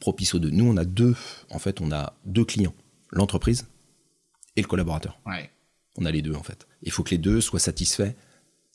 [0.00, 0.50] propice aux deux.
[0.50, 1.14] Nous, on a deux,
[1.50, 2.74] en fait, on a deux clients,
[3.10, 3.66] l'entreprise
[4.56, 5.20] et le collaborateur.
[5.96, 6.66] On a les deux en fait.
[6.82, 8.12] Il faut que les deux soient satisfaits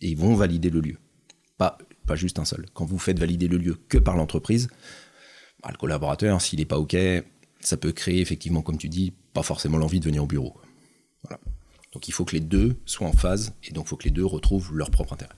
[0.01, 0.97] et ils vont valider le lieu,
[1.57, 2.65] pas pas juste un seul.
[2.73, 4.69] Quand vous faites valider le lieu que par l'entreprise,
[5.61, 6.97] bah, le collaborateur, s'il n'est pas ok,
[7.59, 10.55] ça peut créer effectivement, comme tu dis, pas forcément l'envie de venir au bureau.
[11.23, 11.39] Voilà.
[11.93, 14.11] Donc il faut que les deux soient en phase et donc il faut que les
[14.11, 15.35] deux retrouvent leur propre intérêt.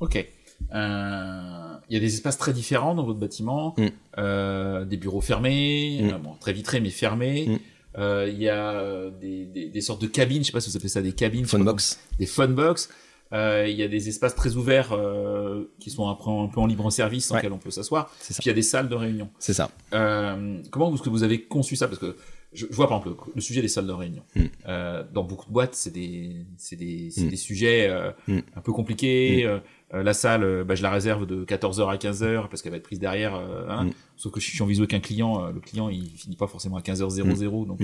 [0.00, 0.26] Ok.
[0.74, 3.86] Euh, il y a des espaces très différents dans votre bâtiment, mm.
[4.18, 6.06] euh, des bureaux fermés, mm.
[6.08, 7.46] euh, très vitrés mais fermés.
[7.48, 7.58] Mm.
[8.28, 11.12] Il y a des, sortes de cabines, je sais pas si vous appelez ça des
[11.12, 11.44] cabines.
[11.44, 12.00] Phone box.
[12.18, 12.88] Des phone box.
[13.32, 14.96] Il y a des espaces très ouverts
[15.78, 18.10] qui sont un peu, un peu en libre service dans lesquels on peut s'asseoir.
[18.18, 19.28] Puis il y a des salles de réunion.
[19.38, 19.70] C'est ça.
[19.90, 21.86] comment est-ce que vous avez conçu ça?
[21.86, 22.16] Parce que
[22.52, 24.22] je, vois par exemple le, sujet des salles de réunion.
[24.36, 24.44] Hmm.
[24.68, 27.28] Euh, dans beaucoup de boîtes, c'est des, c'est des, hmm.
[27.28, 28.40] des, sujets euh, hmm.
[28.56, 29.44] un peu compliqués.
[29.46, 29.58] Euh,
[29.94, 32.84] euh, la salle, bah, je la réserve de 14h à 15h parce qu'elle va être
[32.84, 33.34] prise derrière.
[33.34, 33.90] Hein.
[34.16, 36.76] Sauf que je suis en visio avec un client, le client il finit pas forcément
[36.76, 37.66] à 15h00.
[37.66, 37.80] Donc,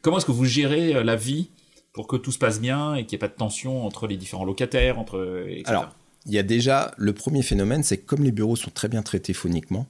[0.00, 1.50] comment est-ce que vous gérez la vie
[1.92, 4.16] pour que tout se passe bien et qu'il n'y ait pas de tension entre les
[4.16, 5.62] différents locataires, entre etc.
[5.66, 5.90] Alors,
[6.26, 9.02] il y a déjà le premier phénomène, c'est que comme les bureaux sont très bien
[9.02, 9.86] traités phoniquement,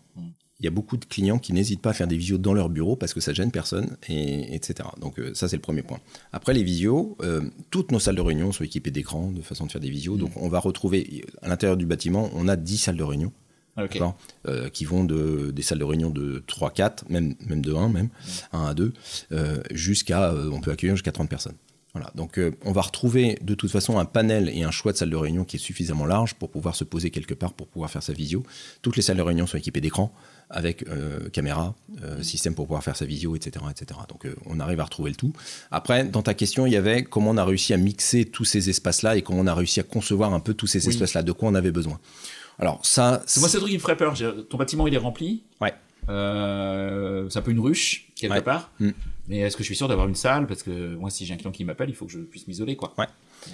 [0.60, 2.68] il y a beaucoup de clients qui n'hésitent pas à faire des visios dans leur
[2.68, 4.88] bureau parce que ça gêne personne, et, etc.
[5.00, 5.98] Donc euh, ça, c'est le premier point.
[6.32, 9.72] Après les visios, euh, toutes nos salles de réunion sont équipées d'écrans, de façon de
[9.72, 10.16] faire des visios.
[10.16, 13.32] Donc on va retrouver, à l'intérieur du bâtiment, on a 10 salles de réunion.
[14.46, 17.88] Euh, qui vont de, des salles de réunion de 3, 4, même, même de 1,
[17.88, 18.08] même,
[18.52, 18.92] 1 à 2,
[19.72, 21.56] jusqu'à, on peut accueillir jusqu'à 30 personnes.
[21.92, 25.10] Voilà, donc on va retrouver de toute façon un panel et un choix de salles
[25.10, 28.02] de réunion qui est suffisamment large pour pouvoir se poser quelque part pour pouvoir faire
[28.02, 28.44] sa visio.
[28.82, 30.12] Toutes les salles de réunion sont équipées d'écrans
[30.50, 33.64] avec euh, caméra, euh, système pour pouvoir faire sa visio, etc.
[33.70, 34.00] etc.
[34.08, 35.32] Donc euh, on arrive à retrouver le tout.
[35.70, 38.70] Après, dans ta question, il y avait comment on a réussi à mixer tous ces
[38.70, 41.48] espaces-là et comment on a réussi à concevoir un peu tous ces espaces-là, de quoi
[41.48, 41.98] on avait besoin.
[42.58, 43.22] Alors ça...
[43.26, 44.14] C'est moi, c'est le truc qui me ferait peur.
[44.48, 45.42] Ton bâtiment, il est rempli.
[45.60, 45.74] Ouais.
[46.06, 48.70] c'est un peu une ruche, quelque part.
[48.78, 48.90] Mm.
[49.28, 50.46] Mais est-ce que je suis sûr d'avoir une salle?
[50.46, 52.76] Parce que moi, si j'ai un client qui m'appelle, il faut que je puisse m'isoler,
[52.76, 52.94] quoi.
[52.98, 53.06] Ouais.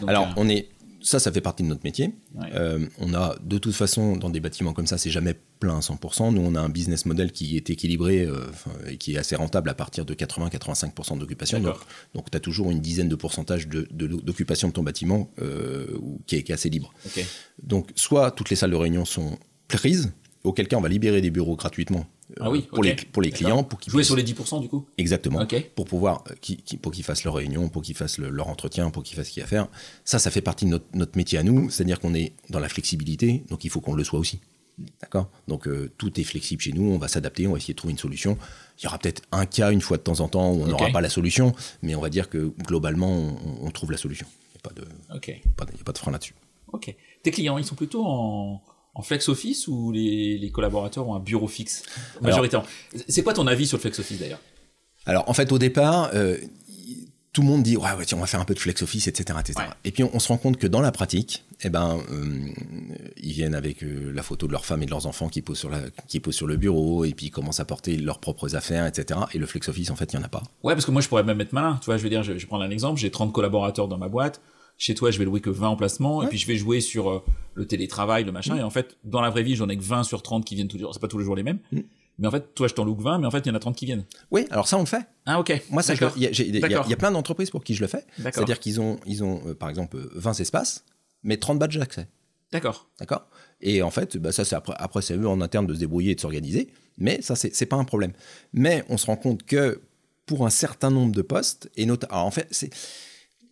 [0.06, 0.68] Alors, on est
[1.02, 2.14] ça, ça fait partie de notre métier.
[2.54, 5.80] Euh, on a, de toute façon, dans des bâtiments comme ça, c'est jamais plein à
[5.80, 6.32] 100%.
[6.32, 8.46] Nous, on a un business model qui est équilibré euh,
[8.88, 11.60] et qui est assez rentable à partir de 80-85% d'occupation.
[11.60, 16.50] Donc, tu as toujours une dizaine de pourcentage d'occupation de, ton bâtiment euh, qui, est,
[16.50, 16.92] assez libre.
[17.62, 20.12] Donc, soit toutes les salles de réunion sont prises,
[20.44, 22.06] auquel cas on va libérer des bureaux gratuitement
[22.38, 23.64] ah oui, pour, les, pour les clients.
[23.64, 25.46] Pour qu'ils Jouer sur les 10% du coup Exactement.
[25.74, 29.16] Pour pouvoir, qui, pour qu'ils fassent leur réunion, pour qu'ils fassent leur entretien, pour qu'ils
[29.16, 29.68] fassent ce qu'il y a à faire.
[30.04, 31.70] Ça, ça fait partie de notre, notre métier à nous.
[31.70, 34.40] C'est-à-dire qu'on est dans la flexibilité, donc il faut qu'on le soit aussi.
[35.00, 35.30] D'accord?
[35.48, 37.92] Donc euh, tout est flexible chez nous, on va s'adapter, on va essayer de trouver
[37.92, 38.38] une solution.
[38.78, 40.88] Il y aura peut-être un cas une fois de temps en temps où on n'aura
[40.90, 44.26] pas la solution, mais on va dire que globalement, on, trouve la solution.
[44.54, 46.34] Il n'y a pas de frein là-dessus.
[46.72, 46.94] Ok.
[47.22, 48.62] Tes clients, ils sont plutôt en,
[48.94, 51.82] en flex office ou les, collaborateurs ont un bureau fixe
[52.20, 52.66] majoritairement?
[53.08, 54.40] C'est quoi ton avis sur le flex office d'ailleurs?
[55.06, 56.36] Alors en fait au départ, euh,
[57.32, 59.38] tout le monde dit ouais, on va faire un peu de flex office, etc.
[59.40, 59.66] etc.
[59.84, 62.48] Et puis on, se rend compte que dans la pratique, eh ben, euh,
[63.16, 65.58] ils viennent avec euh, la photo de leur femme et de leurs enfants qui posent,
[65.58, 68.56] sur la, qui posent sur le bureau et puis ils commencent à porter leurs propres
[68.56, 69.20] affaires, etc.
[69.32, 70.42] Et le flex office, en fait, il n'y en a pas.
[70.62, 71.78] Ouais, parce que moi je pourrais même être malin.
[71.80, 74.08] Tu vois, je veux dire, je, je prends un exemple, j'ai 30 collaborateurs dans ma
[74.08, 74.40] boîte
[74.80, 77.22] chez toi, je vais louer que 20 emplacements, et puis je vais jouer sur euh,
[77.52, 78.60] le télétravail, le machin, mm.
[78.60, 80.68] et en fait, dans la vraie vie, j'en ai que 20 sur 30 qui viennent
[80.68, 80.94] tous les jours.
[80.94, 81.58] C'est pas tous les jours les mêmes.
[81.70, 81.80] Mm.
[82.18, 83.54] Mais en fait, toi, je t'en loue que 20, mais en fait, il y en
[83.54, 84.04] a 30 qui viennent.
[84.30, 85.06] Oui, alors ça, on le fait.
[85.26, 85.62] Ah, ok.
[85.68, 88.06] Moi, ça, il y, a plein d'entreprises pour qui je le fais.
[88.16, 90.86] C'est-à-dire qu'ils ont, ils ont euh, par exemple, 20 espaces,
[91.24, 92.08] mais 30 badges d'accès.
[92.50, 92.88] D'accord.
[92.98, 93.28] D'accord?
[93.60, 96.12] Et en fait, bah, ça, c'est après, après c'est eux en interne de se débrouiller
[96.12, 98.12] et de s'organiser, mais ça, c'est pas un problème.
[98.54, 99.82] Mais on se rend compte que
[100.24, 102.70] pour un certain nombre de postes, et notamment, en fait, c'est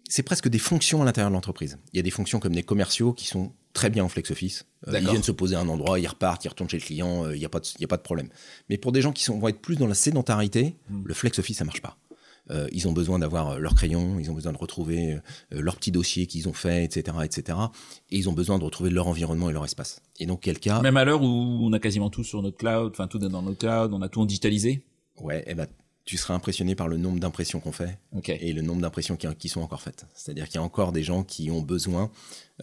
[0.09, 1.79] c'est presque des fonctions à l'intérieur de l'entreprise.
[1.92, 4.66] Il y a des fonctions comme des commerciaux qui sont très bien en flex office.
[4.88, 7.27] Euh, ils viennent se poser à un endroit, ils repartent, ils retournent chez le client,
[7.27, 8.29] euh, il n'y a, pas de, a pas de problème.
[8.71, 11.03] Mais pour des gens qui sont, vont être plus dans la sédentarité, hmm.
[11.05, 11.99] le flex office, ça marche pas.
[12.51, 15.18] euh, ils ont besoin d'avoir leur crayon, ils ont besoin de retrouver
[15.51, 17.59] leur petit dossier qu'ils ont fait, etc., etc.
[18.11, 20.01] Et ils ont besoin de retrouver leur environnement et leur espace.
[20.18, 22.92] Et donc, quel cas Même à l'heure où on a quasiment tout sur notre cloud,
[22.92, 24.83] enfin tout dans notre cloud, on a tout en digitalisé?
[25.21, 25.66] Ouais, eh ben,
[26.09, 27.99] tu seras impressionné par le nombre d'impressions qu'on fait
[28.40, 30.07] et le nombre d'impressions qui, qui sont encore faites.
[30.14, 32.11] C'est-à-dire qu'il y a encore des gens qui ont besoin,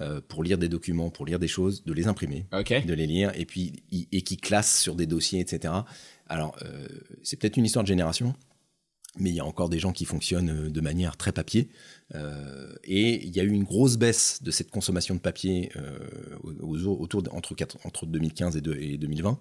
[0.01, 2.47] euh, pour lire des documents, pour lire des choses, de les imprimer,
[2.81, 5.73] de les lire, et puis et qui classent sur des dossiers, etc.
[6.27, 6.87] Alors, euh,
[7.21, 8.33] c'est peut-être une histoire de génération,
[9.19, 11.69] mais il y a encore des gens qui fonctionnent euh, de manière très papier.
[12.15, 15.97] Euh, et il y a eu une grosse baisse de cette consommation de papier euh,
[16.61, 17.55] aux- autour de- entre,
[17.85, 19.39] entre 2015 et, deux- et 2020.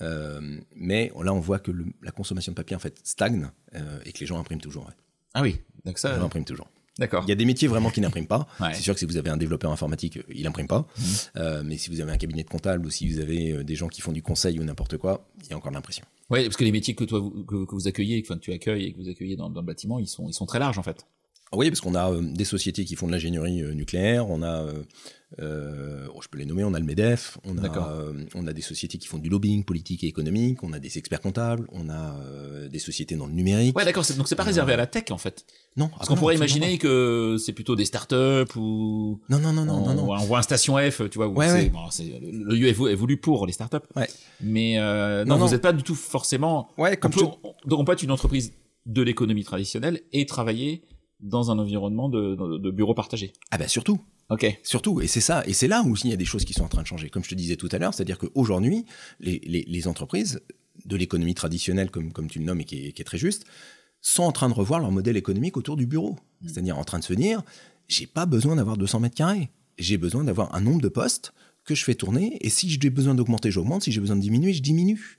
[0.00, 0.40] Euh,
[0.74, 4.12] mais là, on voit que le- la consommation de papier en fait stagne euh, et
[4.12, 4.86] que les gens impriment toujours.
[4.86, 4.94] ouais.
[5.34, 5.60] Ah oui.
[5.84, 6.14] Donc Les ça.
[6.18, 6.68] gens impriment toujours.
[6.98, 7.24] D'accord.
[7.26, 8.46] Il y a des métiers vraiment qui n'impriment pas.
[8.60, 8.74] Ouais.
[8.74, 10.86] C'est sûr que si vous avez un développeur informatique, euh, il n'imprime pas.
[10.98, 11.04] Mhm.
[11.36, 13.88] Euh, mais si vous avez un cabinet de comptable ou si vous avez des gens
[13.88, 16.04] qui font du conseil ou n'importe quoi, il y a encore de l'impression.
[16.30, 18.52] Oui, parce que les métiers que toi vous- que, que vous accueillez, enfin que tu
[18.52, 20.78] accueilles et que vous accueillez dans, dans le bâtiment, ils sont ils sont très larges
[20.78, 21.06] en fait.
[21.54, 24.62] Oui, parce qu'on a euh, des sociétés qui font de l'ingénierie euh, nucléaire, on a,
[24.62, 24.82] euh,
[25.40, 28.52] euh, oh, je peux les nommer, on a le MEDEF, on a, euh, on a
[28.52, 31.88] des sociétés qui font du lobbying politique et économique, on a des experts comptables, on
[31.88, 33.76] a euh, des sociétés dans le numérique.
[33.76, 34.04] Ouais, d'accord.
[34.16, 35.44] Donc c'est pas réservé à la tech en fait.
[35.76, 39.20] Non, Parce ah qu'on pourrait imaginer que c'est plutôt des startups ou.
[39.28, 40.12] Non, non, non, non, on, non, non.
[40.12, 41.28] on voit un station F, tu vois.
[41.28, 41.68] Où Ouais, c'est- ouais.
[41.70, 41.80] bon,
[42.48, 43.76] le lieu est vou- est voulu pour les startups.
[43.96, 44.08] Ouais.
[44.40, 46.68] Mais euh, non, Non, vous n'êtes pas du tout forcément.
[46.78, 48.52] Ouais, On comme peut, on- donc on peut être une entreprise
[48.86, 50.82] de l'économie traditionnelle et travailler
[51.22, 53.32] dans un environnement de, de, de bureau partagé.
[53.50, 54.00] Ah bah surtout.
[54.30, 54.58] Ok.
[54.62, 56.52] Surtout, et c'est ça, et c'est là où aussi il y a des choses qui
[56.52, 57.10] sont en train de changer.
[57.10, 58.84] Comme je te disais tout à l'heure, c'est-à-dire qu'aujourd'hui,
[59.20, 60.40] les, les, les entreprises
[60.86, 63.44] de l'économie traditionnelle, comme, comme tu le nommes et qui est, qui est très juste,
[64.00, 66.16] sont en train de revoir leur modèle économique autour du bureau.
[66.46, 67.42] C'est-à-dire en train de se dire,
[67.88, 69.50] j'ai pas besoin d'avoir 200 mètres carrés.
[69.78, 73.14] J'ai besoin d'avoir un nombre de postes que je fais tourner, et si j'ai besoin
[73.14, 75.18] d'augmenter, j'augmente, si j'ai besoin de diminuer, je diminue.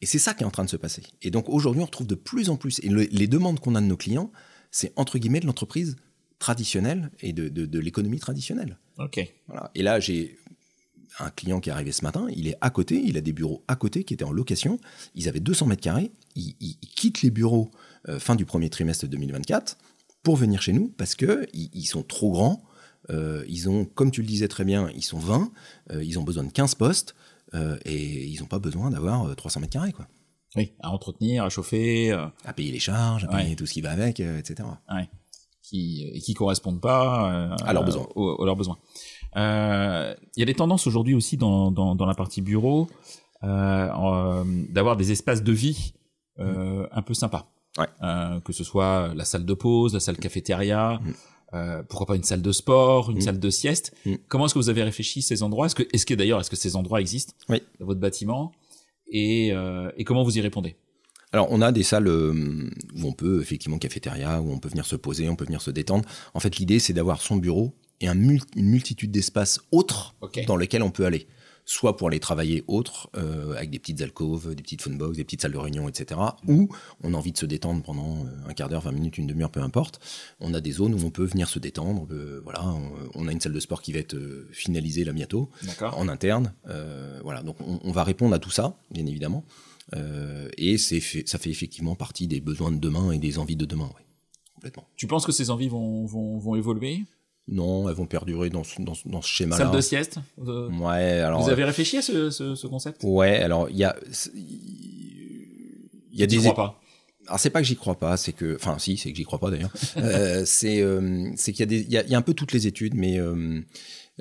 [0.00, 1.02] Et c'est ça qui est en train de se passer.
[1.22, 3.80] Et donc aujourd'hui, on retrouve de plus en plus, et le- les demandes qu'on a
[3.80, 4.32] de nos clients,
[4.70, 5.96] c'est entre guillemets de l'entreprise
[6.38, 8.78] traditionnelle et de, de, de l'économie traditionnelle.
[8.98, 9.20] Ok.
[9.48, 9.70] Voilà.
[9.74, 10.38] Et là, j'ai
[11.18, 13.64] un client qui est arrivé ce matin, il est à côté, il a des bureaux
[13.66, 14.78] à côté qui étaient en location,
[15.14, 17.70] ils avaient 200 mètres carrés, ils, ils- ils quittent les bureaux
[18.08, 19.78] euh, fin du premier trimestre 2024
[20.22, 22.62] pour venir chez nous parce que ils, ils sont trop grands,
[23.10, 25.50] euh, ils ont, comme tu le disais très bien, ils sont 20,
[25.92, 27.14] euh, ils ont besoin de 15 postes
[27.86, 30.06] et ils n'ont pas besoin d'avoir euh, 300 mètres carrés, quoi.
[30.56, 30.72] Oui.
[30.80, 33.56] À entretenir, à chauffer, euh, À payer les charges, à payer Ouais.
[33.56, 34.68] tout ce qui va avec, euh, etc.
[35.62, 38.06] qui et qui correspondent pas euh, À leurs besoins.
[38.14, 38.78] aux- à leurs besoins.
[39.36, 42.88] Euh, Il y a des tendances aujourd'hui aussi dans, dans, dans la partie bureau
[43.44, 45.92] euh, d'avoir des espaces de vie
[46.40, 47.46] euh, un peu sympas.
[47.76, 47.86] Ouais.
[48.02, 51.12] Euh, que ce soit la salle de pause, la salle cafétéria, Mm.
[51.54, 53.20] euh, pourquoi pas une salle de sport, une Mm.
[53.20, 53.94] salle de sieste.
[54.06, 54.14] Mm.
[54.28, 55.66] Comment est-ce que vous avez réfléchi ces endroits?
[55.66, 57.34] Est-ce que, est-ce que d'ailleurs, est-ce que ces endroits existent?
[57.48, 57.62] Oui.
[57.78, 58.52] dans votre bâtiment?
[59.10, 60.76] Et, euh, et comment vous y répondez?
[61.32, 62.32] Alors, on a des salles euh,
[62.96, 65.70] où on peut, effectivement, cafétéria, où on peut venir se poser, on peut venir se
[65.70, 66.08] détendre.
[66.32, 70.14] En fait, l'idée, c'est d'avoir son bureau et un une multitude d'espaces autres
[70.46, 71.26] dans lesquels on peut aller.
[71.70, 75.42] Soit pour aller travailler autre, euh, avec des petites alcôves, des petites funbox, des petites
[75.42, 76.18] salles de réunion, etc.
[76.46, 76.70] Ou
[77.02, 79.50] on a envie de se détendre pendant euh, un quart d'heure, 20 minutes, une demi-heure,
[79.50, 80.00] peu importe.
[80.40, 82.06] On a des zones où on peut venir se détendre.
[82.10, 85.12] euh, voilà, on, on a une salle de sport qui va être euh, finalisée là
[85.12, 85.50] bientôt
[85.98, 86.54] en interne.
[87.22, 89.44] voilà, donc on, on va répondre à tout ça, bien évidemment.
[89.94, 93.56] Euh, et c'est fait- ça fait effectivement partie des besoins de demain et des envies
[93.56, 94.02] de demain, oui.
[94.54, 94.84] Complètement.
[94.96, 97.04] Tu penses que ces envies vont, vont, vont évoluer?
[97.50, 99.64] Non, elles vont perdurer dans ce, dans dans ce schéma-là.
[99.64, 101.40] Salle de sieste euh, Ouais, alors.
[101.42, 103.02] Vous avez réfléchi à ce, ce, ce concept?
[103.04, 103.96] Ouais, alors il y a.
[106.12, 106.36] Il y a des.
[106.38, 106.80] crois pas?
[107.28, 108.56] Alors c'est pas que j'y crois pas, c'est que.
[108.56, 109.72] Enfin, si, c'est que j'y crois pas d'ailleurs.
[109.98, 111.80] Euh, c'est euh, c'est qu'il y a des.
[111.82, 113.18] Il y a, il y a un peu toutes les études, mais.
[113.20, 113.60] euh,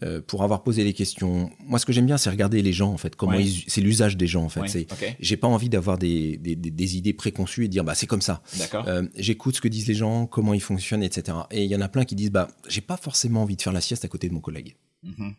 [0.04, 2.94] euh, pour avoir posé les questions, moi ce que j'aime bien c'est regarder les gens
[2.94, 3.48] en fait, comment Ouais.
[3.68, 4.60] c'est l'usage des gens en fait.
[4.60, 7.84] Ouais, C'est, ok, j'ai pas envie d'avoir des, des, des- idées préconçues et de dire
[7.84, 8.44] bah c'est comme ça.
[8.60, 8.86] d'accord.
[9.16, 11.36] J'écoute ce que disent les gens, comment ils fonctionnent, etc.
[11.50, 13.74] Et il y en a plein qui disent bah j'ai pas forcément envie de faire
[13.74, 14.76] la sieste à côté de mon collègue.
[15.02, 15.34] Mhm.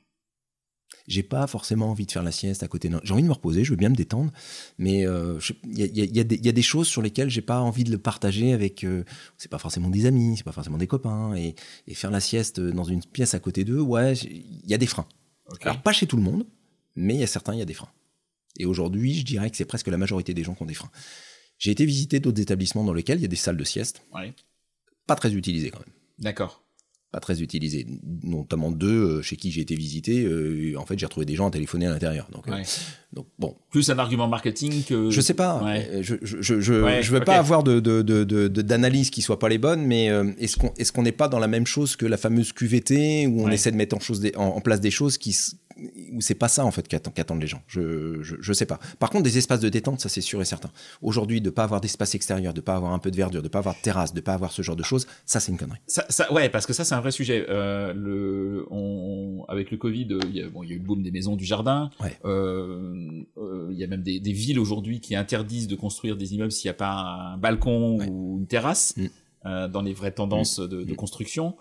[1.08, 2.90] J'ai pas forcément envie de faire la sieste à côté.
[3.02, 4.30] J'ai envie de me reposer, je veux bien me détendre,
[4.78, 6.86] mais euh, il y, a, il y a- y des- il y a des choses
[6.86, 8.84] sur lesquelles j'ai pas envie de le partager avec.
[8.84, 9.04] euh,
[9.38, 11.54] c'est pas forcément des amis, c'est pas forcément des copains, et,
[11.86, 14.86] et faire la sieste dans une pièce à côté d'eux, ouais, il y a des
[14.86, 15.08] freins.
[15.62, 16.46] Alors pas chez tout le monde,
[16.94, 17.90] mais il y a certains, il y a des freins.
[18.58, 20.90] Et aujourd'hui, je dirais que c'est presque la majorité des gens qui ont des freins.
[21.58, 24.34] J'ai été visiter d'autres établissements dans lesquels il y a des salles de sieste, Ouais.
[25.06, 25.94] pas très utilisées quand même.
[26.18, 26.62] D'accord.
[27.10, 27.86] Pas très utilisées.
[28.22, 30.24] Notamment deux euh, chez qui j'ai été visité.
[30.24, 32.28] euh, en fait, j'ai retrouvé des gens à téléphoner à l'intérieur.
[32.30, 32.62] Donc, euh, Ouais.
[33.14, 35.10] donc bon, Plus un argument marketing que.
[35.10, 35.62] je sais pas.
[35.64, 36.00] Ouais.
[36.02, 39.38] Je, je, je, je, Ouais, je veux pas avoir de, de, de, d'analyse qui soit
[39.38, 42.04] pas les bonnes, mais est-ce qu'on est-ce qu'on n'est pas dans la même chose que
[42.04, 44.90] la fameuse QVT où on essaie de mettre en, chose des- en, en place des
[44.90, 45.34] choses qui
[46.12, 47.62] ou c'est pas ça en fait qu'attendent les gens.
[47.66, 48.78] Je, je, je sais pas.
[48.98, 50.70] Par contre, des espaces de détente, ça c'est sûr et certain.
[51.02, 53.58] Aujourd'hui, de pas avoir d'espace extérieur, de pas avoir un peu de verdure, de pas
[53.60, 55.78] avoir de terrasse, de pas avoir ce genre de choses, ça c'est une connerie.
[55.86, 57.46] Ça, ça, ouais, parce que ça c'est un vrai sujet.
[57.48, 60.84] Euh, le, on, avec le Covid, il y a, bon, il y a eu le
[60.84, 61.90] boom des maisons du jardin.
[62.00, 62.18] Ouais.
[62.24, 66.34] Euh, euh, il y a même des, des villes aujourd'hui qui interdisent de construire des
[66.34, 66.92] immeubles s'il n'y a pas
[67.34, 68.08] un balcon Ouais.
[68.08, 69.06] ou une terrasse Mm.
[69.46, 70.96] euh, dans les vraies tendances de, de Mm.
[70.96, 71.54] construction.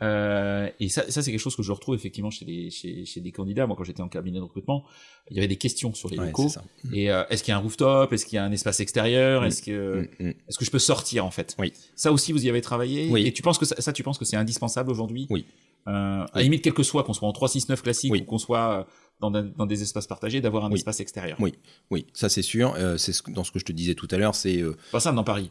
[0.00, 0.04] Mm.
[0.04, 3.20] Euh, et ça, ça c'est quelque chose que je retrouve effectivement chez les chez, chez
[3.20, 3.66] des candidats.
[3.66, 4.84] Moi, quand j'étais en cabinet de recrutement,
[5.30, 6.48] il y avait des questions sur les Ouais, locaux.
[6.48, 6.64] c'est ça.
[6.92, 8.12] Et euh, est-ce qu'il y a un rooftop?
[8.12, 9.42] Est-ce qu'il y a un espace extérieur?
[9.42, 9.44] Mm.
[9.46, 10.28] Est-ce que Mm, mm.
[10.48, 11.54] est-ce que je peux sortir en fait?
[11.58, 11.72] Oui.
[11.96, 13.08] Ça aussi, vous y avez travaillé?
[13.10, 13.26] Oui.
[13.26, 15.26] Et tu penses que ça, ça, tu penses que c'est indispensable aujourd'hui?
[15.30, 15.46] Oui.
[15.86, 18.22] Euh, à la limite, quel que soit, qu'on soit en 369 classique Oui.
[18.22, 18.84] ou qu'on soit euh,
[19.20, 20.76] dans, des- dans des espaces partagés, d'avoir un Oui.
[20.76, 21.36] espace extérieur.
[21.40, 21.52] Oui.
[21.90, 22.74] Oui, ça c'est sûr.
[22.78, 25.00] Euh, c'est ce dans ce que je te disais tout à l'heure, c'est euh, Pas
[25.00, 25.50] ça dans Paris.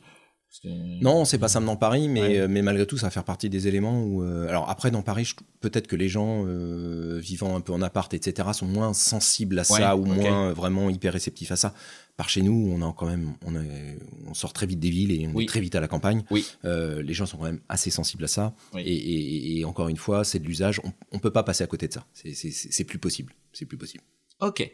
[0.62, 2.38] Que- Non, c'est pas ça dans Paris, mais, Ouais.
[2.42, 4.24] euh, mais malgré tout, ça va faire partie des éléments où.
[4.24, 8.14] euh, alors après, dans Paris, peut-être que les gens euh, vivant un peu en appart,
[8.14, 11.74] etc., sont moins sensibles à ça ou moins euh, vraiment hyper réceptifs à ça.
[12.18, 15.12] Par chez nous, on a quand même, on, est- on sort très vite des villes
[15.12, 15.46] et on Oui.
[15.46, 16.24] est très vite à la campagne.
[16.30, 16.46] Oui.
[16.66, 18.54] Euh, les gens sont quand même assez sensibles à ça.
[18.76, 18.82] Oui.
[18.84, 20.80] Et, et- et encore une fois, c'est de l'usage.
[20.84, 22.06] On, on peut pas passer à côté de ça.
[22.14, 23.34] C'est- plus possible.
[23.54, 24.04] C'est plus possible.
[24.40, 24.70] Ok.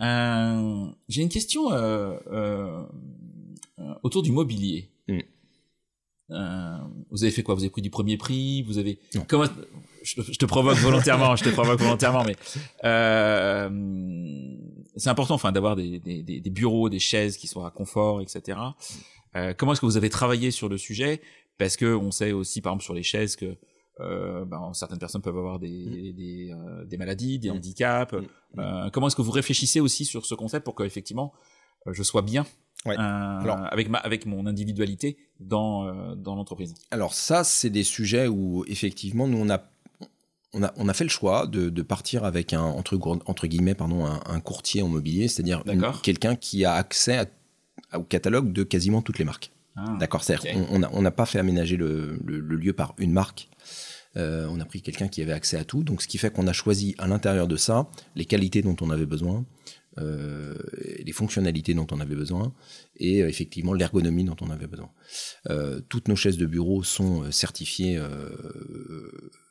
[0.00, 2.82] Euh, J'ai une question euh, euh, euh,
[4.02, 4.90] autour du mobilier.
[5.08, 5.18] Mm.
[6.32, 6.78] Euh,
[7.10, 7.54] vous avez fait quoi?
[7.56, 8.62] Vous avez pris du premier prix?
[8.62, 9.24] Vous avez Non.
[9.26, 9.46] comment
[10.02, 12.36] je, te- je te provoque volontairement, je te provoque volontairement, mais
[12.84, 13.68] euh,
[14.96, 18.20] c'est important, enfin, d'avoir des, des, des des bureaux, des chaises qui soient à confort,
[18.22, 18.58] etc.
[19.36, 21.20] Euh, comment est-ce que vous avez travaillé sur le sujet?
[21.58, 23.56] Parce que on sait aussi, par exemple, sur les chaises que
[24.00, 27.56] euh, ben, certaines personnes peuvent avoir des, des, euh, des maladies, des Mm.
[27.56, 28.12] handicaps.
[28.14, 28.60] Mm.
[28.60, 31.32] Euh, comment est-ce que vous réfléchissez aussi sur ce concept pour qu'effectivement
[31.86, 32.46] euh, je sois bien?
[32.86, 32.94] Ouais.
[32.98, 36.74] euh, Alors- avec ma avec mon individualité dans euh, dans l'entreprise.
[36.90, 39.62] Alors ça, c'est des sujets où effectivement, nous on a
[40.52, 44.04] on a, on a fait le choix de, de partir avec un entre, guillemets pardon
[44.04, 45.62] un, un courtier en mobilier, c'est-à-dire
[46.02, 47.26] quelqu'un qui a accès à-
[47.92, 49.52] à- au catalogue de quasiment toutes les marques.
[49.76, 50.48] Ah, D'accord, c'est ok.
[50.70, 53.48] on on a- on n'a pas fait aménager le, le- le lieu par une marque.
[54.16, 56.48] Euh, on a pris quelqu'un qui avait accès à tout, donc ce qui fait qu'on
[56.48, 59.44] a choisi à l'intérieur de ça les qualités dont on avait besoin,
[60.00, 60.54] euh,
[61.04, 62.52] les fonctionnalités dont on avait besoin
[62.96, 64.90] et euh, effectivement l'ergonomie dont on avait besoin.
[65.48, 68.00] Euh, toutes nos chaises de bureau sont certifiées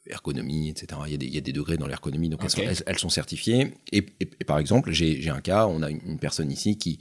[0.07, 1.01] ergonomie, etc.
[1.05, 2.83] Il y, a des, il y a des degrés dans l'ergonomie, donc elles, sont, elles-
[2.85, 3.73] elles sont certifiées.
[3.91, 6.99] Et, et- et par exemple, j'ai un cas, on a une, une personne ici qui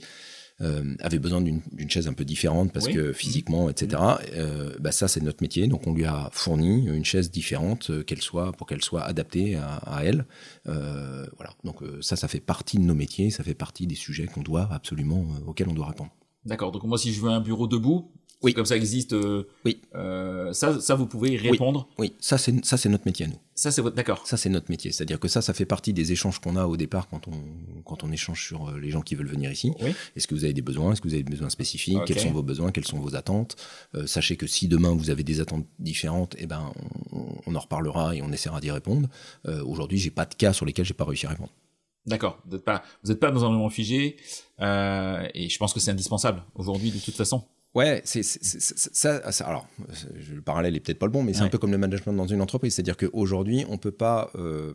[0.99, 2.93] avait besoin d'une chaise un peu différente parce Oui.
[2.93, 4.01] que physiquement, etc.
[4.33, 5.67] Euh, bah ça, c'est notre métier.
[5.67, 9.55] Donc, on lui a fourni une chaise différente, euh, qu'elle soit pour qu'elle soit adaptée
[9.55, 10.25] à, à elle.
[10.67, 11.51] Euh, voilà.
[11.63, 13.29] Donc, euh, ça, ça fait partie de nos métiers.
[13.31, 16.11] Ça fait partie des sujets qu'on doit absolument euh, auxquels on doit répondre.
[16.45, 16.71] D'accord.
[16.71, 18.53] Donc moi, si je veux un bureau debout, Oui.
[18.53, 19.81] comme ça existe, euh, Oui.
[19.95, 21.89] euh, ça, ça vous pouvez y répondre.
[21.97, 23.39] Oui, ça, c'est ça, c'est notre métier à nous.
[23.53, 23.95] Ça, c'est votre.
[23.97, 24.25] D'accord.
[24.25, 24.91] Ça, c'est notre métier.
[24.93, 27.33] C'est-à-dire que ça, ça fait partie des échanges qu'on a au départ quand on,
[27.83, 29.73] quand on échange sur euh, les gens qui veulent venir ici.
[29.81, 29.93] Oui.
[30.15, 30.93] Est-ce que vous avez des besoins?
[30.93, 31.99] Est-ce que vous avez des besoins spécifiques?
[32.05, 32.71] Quels sont vos besoins?
[32.71, 33.57] Quelles sont vos attentes?
[33.95, 36.71] Euh, Sachez que si demain vous avez des attentes différentes, eh ben,
[37.11, 39.09] on, on en reparlera et on essaiera d'y répondre.
[39.65, 41.51] Aujourd'hui, j'ai pas de cas sur lesquels j'ai pas réussi à répondre.
[42.05, 42.39] D'accord.
[42.45, 44.15] Vous n'êtes pas, vous êtes pas dans un moment figé,
[44.61, 47.43] euh, et je pense que c'est indispensable aujourd'hui de toute façon.
[47.75, 49.67] Ouais, c'est ça, ça- Alors,
[50.33, 51.45] le parallèle est peut-être pas le bon, mais c'est Ouais.
[51.45, 52.73] un peu comme le management dans une entreprise.
[52.73, 54.73] C'est-à-dire qu'aujourd'hui, on peut pas, euh,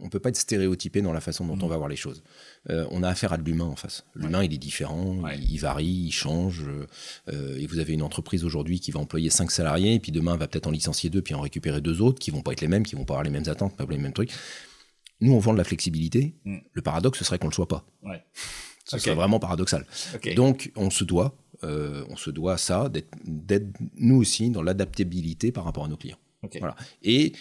[0.00, 2.24] on peut pas être stéréotypé dans la façon dont on va voir les choses.
[2.70, 4.04] Euh, on a affaire à de l'humain en face.
[4.16, 5.38] L'humain, il est différent, Ouais.
[5.38, 6.64] il, il varie, il change.
[7.28, 10.36] euh, et vous avez une entreprise aujourd'hui qui va employer cinq salariés, et puis demain
[10.36, 12.68] va peut-être en licencier deux, puis en récupérer deux autres qui vont pas être les
[12.68, 14.32] mêmes, qui vont pas avoir les mêmes attentes, pas les mêmes trucs.
[15.20, 16.34] Nous, on vend de la flexibilité.
[16.44, 16.56] Mm.
[16.72, 17.86] Le paradoxe, ce serait qu'on le soit pas.
[18.02, 18.24] Ouais.
[18.86, 19.86] Ce serait vraiment paradoxal.
[20.34, 22.90] Donc, on se doit, euh, on se doit à ça,
[23.24, 26.18] d'être, nous aussi dans l'adaptabilité par rapport à nos clients.
[26.60, 26.76] Voilà.
[27.02, 27.32] Et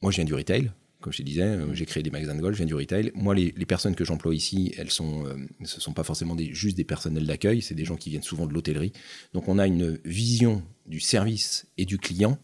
[0.00, 0.70] moi, je viens du retail.
[1.00, 3.12] Comme je te disais, euh, j'ai créé des magasins de golf, je viens du retail.
[3.14, 5.34] Moi, les, les personnes que j'emploie ici, elles sont, euh,
[5.64, 8.46] ce sont pas forcément des, juste des personnels d'accueil, c'est des gens qui viennent souvent
[8.46, 8.92] de l'hôtellerie.
[9.34, 12.38] Donc, on a une vision du service et du client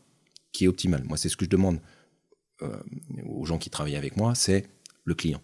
[0.52, 1.04] qui est optimale.
[1.04, 1.80] Moi, c'est ce que je demande
[2.62, 2.76] euh,
[3.24, 4.66] aux gens qui travaillent avec moi, c'est
[5.04, 5.40] le client.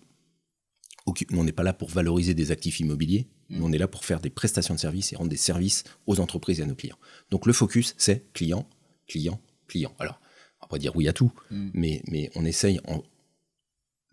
[1.33, 3.59] On n'est pas là pour valoriser des actifs immobiliers, Mm.
[3.59, 6.19] nous, on est là pour faire des prestations de services et rendre des services aux
[6.19, 6.99] entreprises et à nos clients.
[7.31, 8.69] Donc le focus, c'est client,
[9.07, 9.95] client, client.
[10.01, 10.19] Alors,
[10.61, 11.71] on va pas dire oui à tout, Mm.
[11.75, 13.05] mais, mais on essaye, en-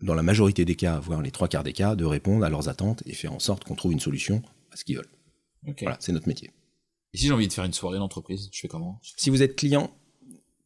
[0.00, 2.68] dans la majorité des cas, voire les trois quarts des cas, de répondre à leurs
[2.68, 4.40] attentes et faire en sorte qu'on trouve une solution
[4.70, 5.10] à ce qu'ils veulent.
[5.80, 6.50] Voilà, c'est notre métier.
[7.12, 9.00] Et si j'ai envie de faire une soirée d'entreprise, je fais comment?
[9.02, 9.90] Si vous êtes client,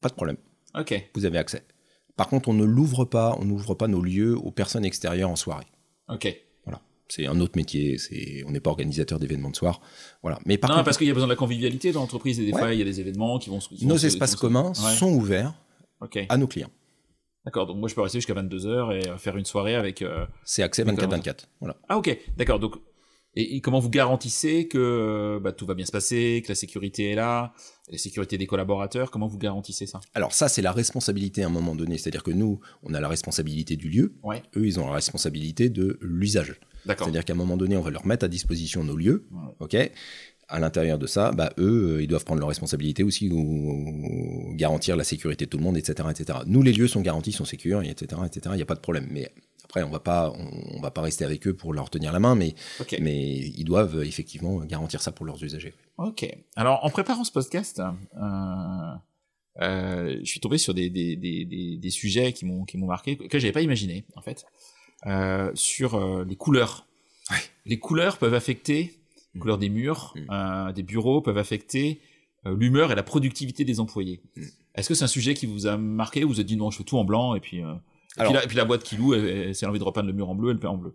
[0.02, 0.36] pas de problème,
[0.74, 1.10] Ok.
[1.14, 1.64] vous avez accès.
[2.16, 5.36] Par contre, on ne l'ouvre pas, on n'ouvre pas nos lieux aux personnes extérieures en
[5.36, 5.66] soirée.
[6.08, 6.34] Ok.
[6.64, 6.80] Voilà.
[7.08, 9.80] C'est un autre métier, c'est, on n'est pas organisateur d'événements de soir.
[10.22, 10.38] Voilà.
[10.46, 12.44] Mais par non, contre, parce qu'il y a besoin de la convivialité dans l'entreprise et
[12.46, 12.58] des Ouais.
[12.60, 13.60] fois il y a des événements qui vont.
[13.60, 14.94] se- nos espaces communs Ouais.
[14.96, 15.54] sont ouverts
[16.28, 16.70] à nos clients.
[17.44, 20.02] D'accord, donc moi je peux rester jusqu'à 22h et euh, faire une soirée avec...
[20.02, 21.46] euh, C'est accès 24-24.
[21.60, 21.76] Voilà.
[21.88, 22.76] Ah ok, d'accord, donc...
[23.34, 27.10] Et, et comment vous garantissez que bah, tout va bien se passer, que la sécurité
[27.10, 27.52] est là,
[27.90, 30.00] la sécurité des collaborateurs, comment vous garantissez ça?
[30.14, 31.98] Alors ça, c'est la responsabilité à un moment donné.
[31.98, 34.14] C'est-à-dire que nous, on a la responsabilité du lieu.
[34.22, 34.42] Ouais.
[34.56, 36.60] Eux, ils ont la responsabilité de l'usage.
[36.86, 39.26] C'est-à-dire qu'à un moment donné, on va leur mettre à disposition nos lieux.
[39.30, 39.54] Ouais.
[39.60, 39.92] OK?
[40.50, 44.96] À l'intérieur de ça, bah, eux, euh, ils doivent prendre leurs responsabilités aussi, ou, garantir
[44.96, 46.38] la sécurité de tout le monde, etc., etc.
[46.46, 48.40] Nous, les lieux sont garantis, sont sécures, etc., etc.
[48.52, 49.08] Il n'y a pas de problème.
[49.10, 49.30] Mais
[49.68, 52.20] après, on va pas, on, on va pas rester avec eux pour leur tenir la
[52.20, 52.54] main, mais,
[53.00, 55.74] mais ils doivent euh, effectivement garantir ça pour leurs usagers.
[55.98, 56.26] Ok.
[56.56, 58.94] Alors, en préparant ce podcast, euh,
[59.60, 62.86] euh, je suis tombé sur des, des, des, des, des sujets qui m'ont qui m'ont
[62.86, 64.44] marqué que j'avais pas imaginé en fait
[65.06, 66.86] euh, sur les couleurs.
[67.30, 67.36] Ouais.
[67.66, 68.82] Les couleurs peuvent affecter
[69.34, 69.40] les Mm.
[69.40, 70.72] couleurs des murs, Mm.
[70.72, 72.00] des bureaux peuvent affecter
[72.46, 74.22] l'humeur et la productivité des employés.
[74.36, 74.42] Mm.
[74.76, 76.78] Est-ce que c'est un sujet qui vous a marqué ou vous avez dit non, je
[76.78, 77.60] fais tout en blanc et puis
[78.18, 79.70] et, Alors- puis la, et puis la boîte qui loue, elle, elle, si elle a
[79.70, 80.94] envie de repeindre le mur en bleu, elle le fait en bleu.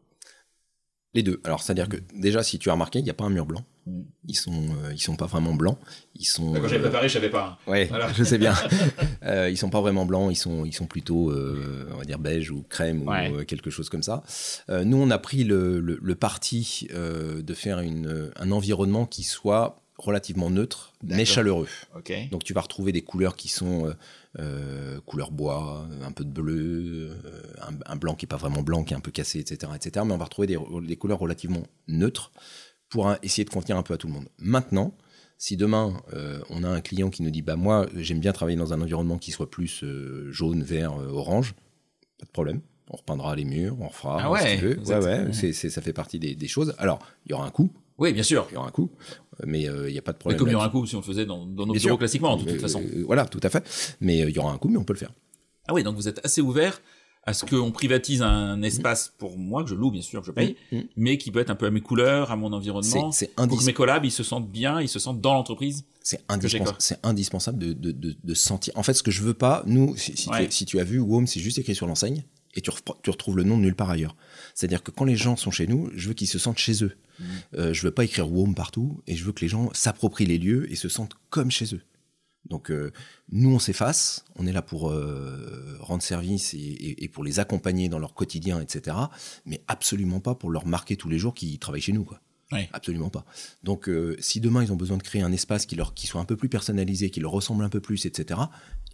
[1.16, 1.40] Les deux.
[1.44, 3.64] Alors, c'est-à-dire que déjà, si tu as remarqué, il n'y a pas un mur blanc.
[3.86, 4.02] Mm.
[4.30, 4.52] Ils sont,
[4.84, 5.78] euh, ils sont pas vraiment blancs.
[6.16, 6.54] Ils sont.
[6.54, 7.60] Quand j'avais préparé, je savais pas.
[7.68, 8.12] Ouais, Voilà.
[8.18, 8.56] je sais bien.
[9.24, 12.18] euh, ils sont pas vraiment blancs, ils sont, ils sont plutôt, euh, on va dire
[12.18, 13.30] beige ou crème Ouais.
[13.30, 14.24] ou euh, quelque chose comme ça.
[14.70, 19.83] Nous, on a pris le, le, le parti de faire une, un environnement qui soit
[19.98, 21.68] relativement neutre, mais chaleureux.
[22.32, 23.94] Donc, tu vas retrouver des couleurs qui sont euh,
[24.40, 28.64] euh, couleur bois, un peu de bleu, euh, un, un blanc qui est pas vraiment
[28.64, 30.04] blanc, qui est un peu cassé, etc., etc.
[30.06, 32.32] Mais on va retrouver des, des couleurs relativement neutres
[32.90, 34.28] pour un- essayer de contenir un peu à tout le monde.
[34.40, 34.96] Maintenant,
[35.38, 38.58] si demain euh, on a un client qui nous dit bah moi j'aime bien travailler
[38.58, 41.54] dans un environnement qui soit plus euh, jaune, vert, orange,
[42.20, 42.62] pas de problème.
[42.90, 44.78] On repeindra les murs, on refera Ah ouais, ce qu'il veut.
[44.82, 45.54] vous Ouais, ouais, ouais.
[45.54, 46.76] ça fait partie des, des choses.
[46.78, 48.46] Alors, il y aura un coût, Oui, bien sûr.
[48.52, 48.92] il y aura un coût,
[49.40, 50.40] euh, mais euh, il n'y a pas de Mais problème.
[50.40, 52.38] comme il y aura un coup si on le faisait dans, dans nos bureaux classiquement,
[52.38, 52.82] de toute Euh, façon.
[52.82, 53.64] euh, voilà, tout à fait.
[54.02, 55.12] Mais euh, il y aura un coût, mais on peut le faire.
[55.68, 56.82] Ah oui, donc vous êtes assez ouvert
[57.26, 60.32] à ce qu'on privatise un espace pour moi, que je loue bien sûr, que je
[60.34, 60.80] paye, Mm.
[60.98, 63.64] mais qui peut être un peu à mes couleurs, à mon environnement, c'est pour que
[63.64, 65.86] mes collabs, ils se sentent bien, ils se sentent dans l'entreprise.
[66.02, 68.74] c'est indispensable, indispensable de, de, de, de sentir.
[68.78, 70.48] En fait, ce que je veux pas, nous, si, si, Ouais.
[70.48, 72.26] tu, si tu as vu, WOM, c'est juste écrit sur l'enseigne
[72.56, 72.70] et tu,
[73.10, 74.16] retrouves le nom de nulle part ailleurs.
[74.54, 76.96] C'est-à-dire que quand les gens sont chez nous, je veux qu'ils se sentent chez eux.
[77.20, 77.26] Mhm.
[77.56, 80.38] Euh, je veux pas écrire WOM partout et je veux que les gens s'approprient les
[80.38, 81.82] lieux et se sentent comme chez eux.
[82.50, 82.92] Donc euh,
[83.32, 87.40] nous, on s'efface, on est là pour euh, rendre service et, et- et pour les
[87.40, 88.98] accompagner dans leur quotidien, etc.
[89.46, 92.04] Mais absolument pas pour leur marquer tous les jours qu'ils travaillent chez nous.
[92.04, 92.20] Quoi.
[92.74, 93.26] Absolument pas.
[93.64, 96.22] Donc euh, si demain ils ont besoin de créer un espace qui, leur, qui soit
[96.22, 98.40] un peu plus personnalisé, qui leur ressemble un peu plus, etc.,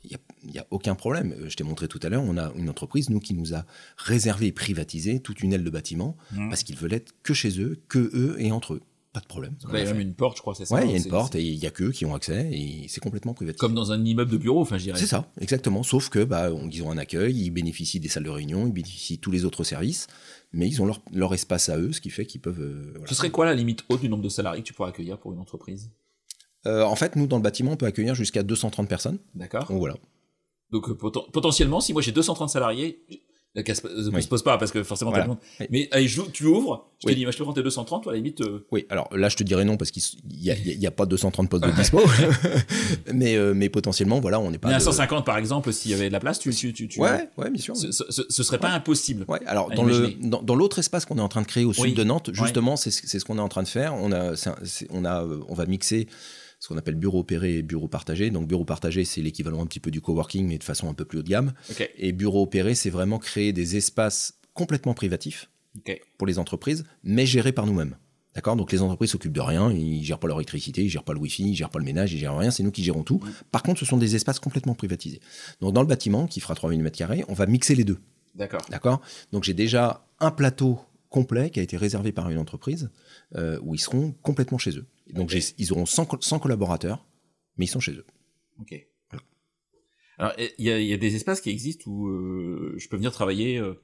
[0.06, 0.18] il
[0.50, 1.34] n'y a, aucun problème.
[1.38, 3.66] Euh, Je t'ai montré tout à l'heure, on a une entreprise, nous, qui nous a
[3.98, 6.50] réservé et privatisé toute une aile de bâtiment Mhm.
[6.50, 8.82] parce qu'ils veulent être que chez eux, que eux et entre eux.
[9.12, 9.56] Pas de problème.
[9.68, 10.76] Il y a même une porte, je crois, c'est ça.
[10.76, 12.48] Ouais, il y a une C'est- porte et il y a qu'eux qui ont accès
[12.54, 13.60] et c'est complètement privatisé.
[13.60, 15.00] Comme dans un immeuble de bureau, enfin, je dirais.
[15.00, 15.82] C'est ça, exactement.
[15.82, 18.72] Sauf que bah, on- ils ont un accueil, ils bénéficient des salles de réunion, ils
[18.74, 20.06] bénéficient de tous les autres services,
[20.54, 22.62] mais ils ont leur, leur espace à eux, ce qui fait qu'ils peuvent.
[22.62, 23.08] euh, voilà.
[23.08, 25.34] Ce serait quoi la limite haute du nombre de salariés que tu pourrais accueillir pour
[25.34, 25.90] une entreprise?
[26.68, 29.18] Euh, en fait, nous, dans le bâtiment, on peut accueillir jusqu'à 230 personnes.
[29.34, 29.96] D'accord Donc voilà.
[30.72, 33.02] Donc euh, poten- potentiellement, si moi j'ai 230 salariés,
[33.56, 33.64] ne
[34.16, 34.22] Oui.
[34.24, 35.28] se pose pas parce que forcément Voilà.
[35.60, 35.66] Oui.
[35.72, 37.14] Mais allez, je- tu ouvres, je Oui.
[37.14, 38.42] te dis, moi je te prends tes 230, toi à la limite.
[38.42, 40.04] euh, Oui, alors là, je te dirais non parce qu'il
[40.40, 42.00] n'y a, y a- pas 230 postes de dispo.
[43.14, 44.68] mais, euh, mais potentiellement, voilà, on n'est pas.
[44.70, 46.88] mais à de- 150 par exemple, s'il y avait de la place, tu, tu, tu,
[46.88, 47.76] tu- Ouais, ouais, bien sûr.
[47.76, 49.26] ce, ce- serait pas impossible.
[49.28, 51.74] Ouais, alors dans le dans, dans l'autre espace qu'on est en train de créer au
[51.74, 53.94] sud de Nantes, justement, c'est ce c'est ce qu'on est en train de faire.
[53.96, 54.36] On a un-
[54.92, 56.08] on a euh, on va mixer
[56.60, 58.30] ce qu'on appelle bureau opéré et bureau partagé.
[58.30, 61.06] Donc bureau partagé, c'est l'équivalent un petit peu du coworking mais de façon un peu
[61.06, 61.54] plus haut de gamme.
[61.98, 65.50] Et bureau opéré, c'est vraiment créer des espaces complètement privatifs
[66.18, 67.96] pour les entreprises, mais gérés par nous-mêmes.
[68.36, 68.56] D'accord?
[68.56, 71.20] Donc les entreprises s'occupent de rien, ils gèrent pas leur électricité, ils gèrent pas le
[71.20, 73.20] wifi, ils gèrent pas le ménage, ils gèrent rien, c'est nous qui gérons tout.
[73.52, 75.20] Par contre, ce sont des espaces complètement privatisés.
[75.62, 77.98] Donc dans le bâtiment, qui fera 3000 m2, on va mixer les deux.
[78.36, 78.62] D'accord.
[78.70, 79.02] D'accord?
[79.32, 80.80] Donc j'ai déjà un plateau
[81.10, 82.90] complet qui a été réservé par une entreprise
[83.36, 84.86] euh, où ils seront complètement chez eux.
[85.14, 87.06] Donc ils auront 100, co- 100 collaborateurs,
[87.58, 88.06] mais ils sont chez eux.
[88.60, 88.86] Ok.
[90.18, 92.98] Alors, il y a, il y a des espaces qui existent où euh, je peux
[92.98, 93.76] venir travailler, euh,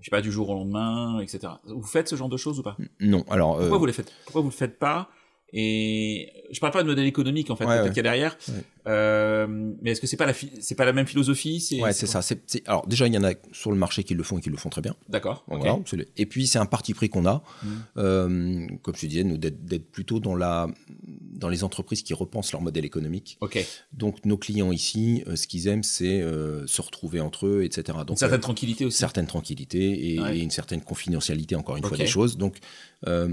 [0.00, 1.52] je sais pas, du jour au lendemain, etc.
[1.66, 2.76] Vous faites ce genre de choses ou pas?
[2.98, 3.54] Non, alors...
[3.56, 4.12] euh, Pourquoi vous les faites?
[4.24, 5.08] Pourquoi vous le faites pas?
[5.52, 7.88] Et je parle pas de modèle économique en fait, Ouais, peut-être ouais.
[7.90, 8.36] qu'il y a derrière.
[8.48, 8.64] Ouais.
[8.86, 9.46] Euh,
[9.80, 12.20] mais est-ce que c'est pas la c'est pas la même philosophie C'est ouais, c'est ça.
[12.66, 14.56] Alors déjà, il y en a sur le marché qui le font et qui le
[14.56, 14.94] font très bien.
[15.08, 15.44] D'accord.
[15.46, 15.78] Voilà,
[16.16, 17.68] Et puis c'est un parti pris qu'on a, Mm.
[17.98, 20.68] euh, comme je disais, nous d'être plutôt dans la
[21.06, 23.38] dans les entreprises qui repensent leur modèle économique.
[23.40, 23.64] Ok.
[23.92, 27.98] Donc nos clients ici, euh, ce qu'ils aiment, c'est euh, se retrouver entre eux, etc.
[27.98, 28.98] Donc Donc certaine tranquillité aussi.
[28.98, 30.38] certaine tranquillité et, Ouais.
[30.38, 32.36] et une certaine confidentialité encore une fois des choses.
[32.38, 32.58] Donc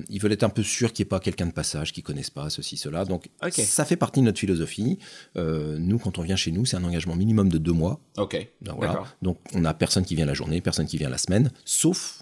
[0.10, 2.30] ils veulent être un peu sûrs qu'il n'y ait pas quelqu'un de passage qui connaissent
[2.30, 3.06] pas ceci cela.
[3.06, 4.98] Donc ça fait partie de notre philosophie.
[5.42, 8.00] Euh, nous, quand on vient chez nous, c'est un engagement minimum de deux mois.
[8.18, 8.36] Ok.
[8.62, 8.94] Donc, voilà.
[8.94, 9.08] D'accord.
[9.22, 12.22] Donc, on a personne qui vient la journée, personne qui vient la semaine, sauf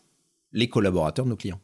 [0.53, 1.59] les collaborateurs de nos clients.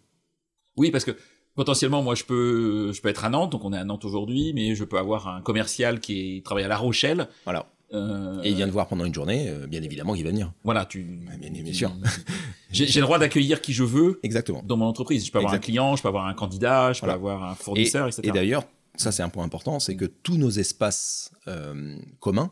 [0.78, 1.16] Oui, parce que
[1.56, 4.51] potentiellement, moi, je peux, je peux être à Nantes, donc on est à Nantes aujourd'hui,
[4.53, 7.28] mais je peux avoir un commercial qui est- travaille à La Rochelle.
[7.45, 7.66] Voilà.
[7.93, 10.51] euh, Et il vient te voir pendant une journée, euh, bien évidemment, il va venir.
[10.66, 11.03] Voilà, tu.
[11.39, 11.91] bien- bien sûr.
[12.72, 14.62] J'ai le droit d'accueillir qui je veux Exactement.
[14.66, 15.26] dans mon entreprise.
[15.26, 17.56] Je peux avoir un client, je peux avoir un candidat, je peux avoir un Et,
[17.56, 18.22] fournisseur, etc.
[18.28, 18.64] et d'ailleurs,
[18.98, 22.52] ça c'est un point important, c'est que tous nos espaces euh, communs,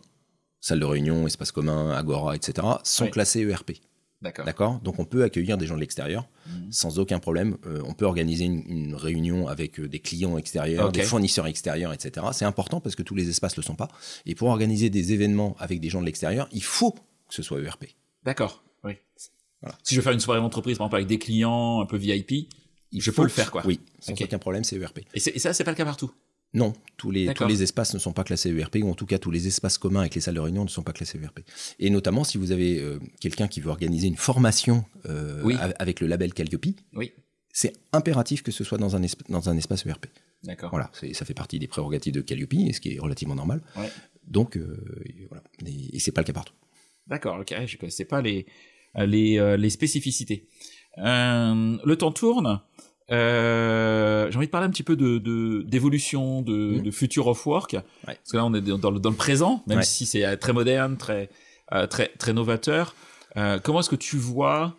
[0.60, 3.12] salle de réunion, espace commun, agora, etc., sont Oui.
[3.12, 3.74] classés ERP.
[4.22, 4.46] D'accord.
[4.46, 4.80] D'accord?
[4.80, 6.72] Donc on peut accueillir des gens de l'extérieur Mhm.
[6.72, 7.58] sans aucun problème.
[7.66, 11.92] Euh, on peut organiser une, une réunion avec euh, des clients extérieurs, des fournisseurs extérieurs,
[11.92, 12.26] etc.
[12.32, 13.90] C'est important parce que tous les espaces ne le sont pas.
[14.26, 17.00] Et pour organiser des événements avec des gens de l'extérieur, il faut que
[17.36, 17.86] ce soit ERP.
[18.24, 18.64] D'accord.
[18.86, 18.94] Oui.
[19.62, 19.78] Voilà.
[19.84, 22.48] Si je veux faire une soirée d'entreprise, par exemple, avec des clients un peu VIP,
[22.96, 23.64] Il Je faut peux le faire, quoi.
[23.66, 25.00] Oui, sans aucun problème, c'est ERP.
[25.00, 26.12] et, et ça, c'est pas le cas partout.
[26.54, 29.18] Non, tous les, tous les espaces ne sont pas classés ERP, ou en tout cas
[29.18, 31.40] tous les espaces communs avec les salles de réunion ne sont pas classés ERP.
[31.80, 35.56] Et notamment si vous avez euh, quelqu'un qui veut organiser une formation euh, Oui.
[35.80, 37.12] avec le label Calliope, Oui.
[37.52, 40.06] c'est impératif que ce soit dans un, dans un espace ERP.
[40.44, 40.70] D'accord.
[40.70, 43.62] Voilà, ça fait partie des prérogatives de Calliope, et ce qui est relativement normal.
[43.76, 43.90] Ouais.
[44.28, 45.44] Donc, euh, et voilà.
[45.66, 46.54] Et, et c'est pas le cas partout.
[47.08, 48.46] D'accord, ok, je connaissais pas les
[48.96, 50.46] les, les spécificités.
[50.98, 52.62] Le temps tourne.
[53.12, 55.18] Euh, J'ai envie de parler un petit peu de
[55.64, 56.82] d'évolution, de, Mhm.
[56.84, 57.76] de future of work,
[58.06, 59.84] parce que là on est dans le, dans le présent, même Ouais.
[59.84, 61.30] si c'est euh, très moderne, très
[61.74, 62.96] euh, très très novateur.
[63.38, 64.76] Euh, comment est-ce que tu vois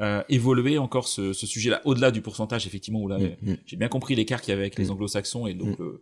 [0.00, 3.56] euh, évoluer encore ce, ce sujet-là, au-delà du pourcentage effectivement où là Mm, mm.
[3.66, 4.90] j'ai bien compris l'écart qu'il y avait avec les Mm.
[4.92, 6.00] anglo-saxons et donc le,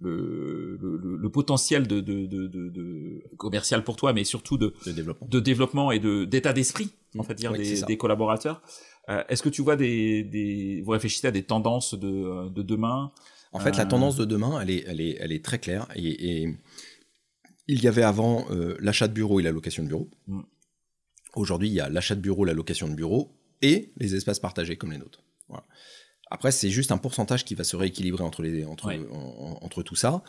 [0.00, 4.74] le, le, le- potentiel de, de, de, de, de commercial pour toi, mais surtout de,
[4.86, 5.26] développement.
[5.30, 8.60] de développement et de d'état d'esprit en fait dire Oui, c'est des, des collaborateurs.
[9.08, 12.62] Euh, Est-ce que tu vois des, des vous réfléchissez à des tendances de, euh, de
[12.62, 13.12] demain?
[13.52, 13.88] En fait, la Euh.
[13.88, 15.86] tendance de demain, elle est, elle est, elle est très claire.
[15.94, 16.56] Et, et
[17.68, 20.10] il y avait avant euh, l'achat de bureau et la location de bureau.
[20.26, 20.40] Mm.
[21.34, 23.32] Aujourd'hui, il y a l'achat de bureau, la location de bureau
[23.62, 25.22] et les espaces partagés comme les nôtres.
[25.48, 25.64] Voilà.
[26.30, 28.98] Après, c'est juste un pourcentage qui va se rééquilibrer entre, les, entre, Ouais.
[29.12, 30.24] en- en- entre tout ça.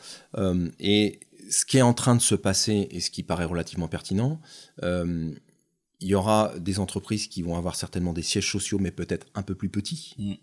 [0.80, 1.20] Et
[1.50, 4.40] ce qui est en train de se passer et ce qui paraît relativement pertinent,
[6.00, 9.42] il y aura des entreprises qui vont avoir certainement des sièges sociaux, mais peut-être un
[9.42, 10.34] peu plus petits, Mm.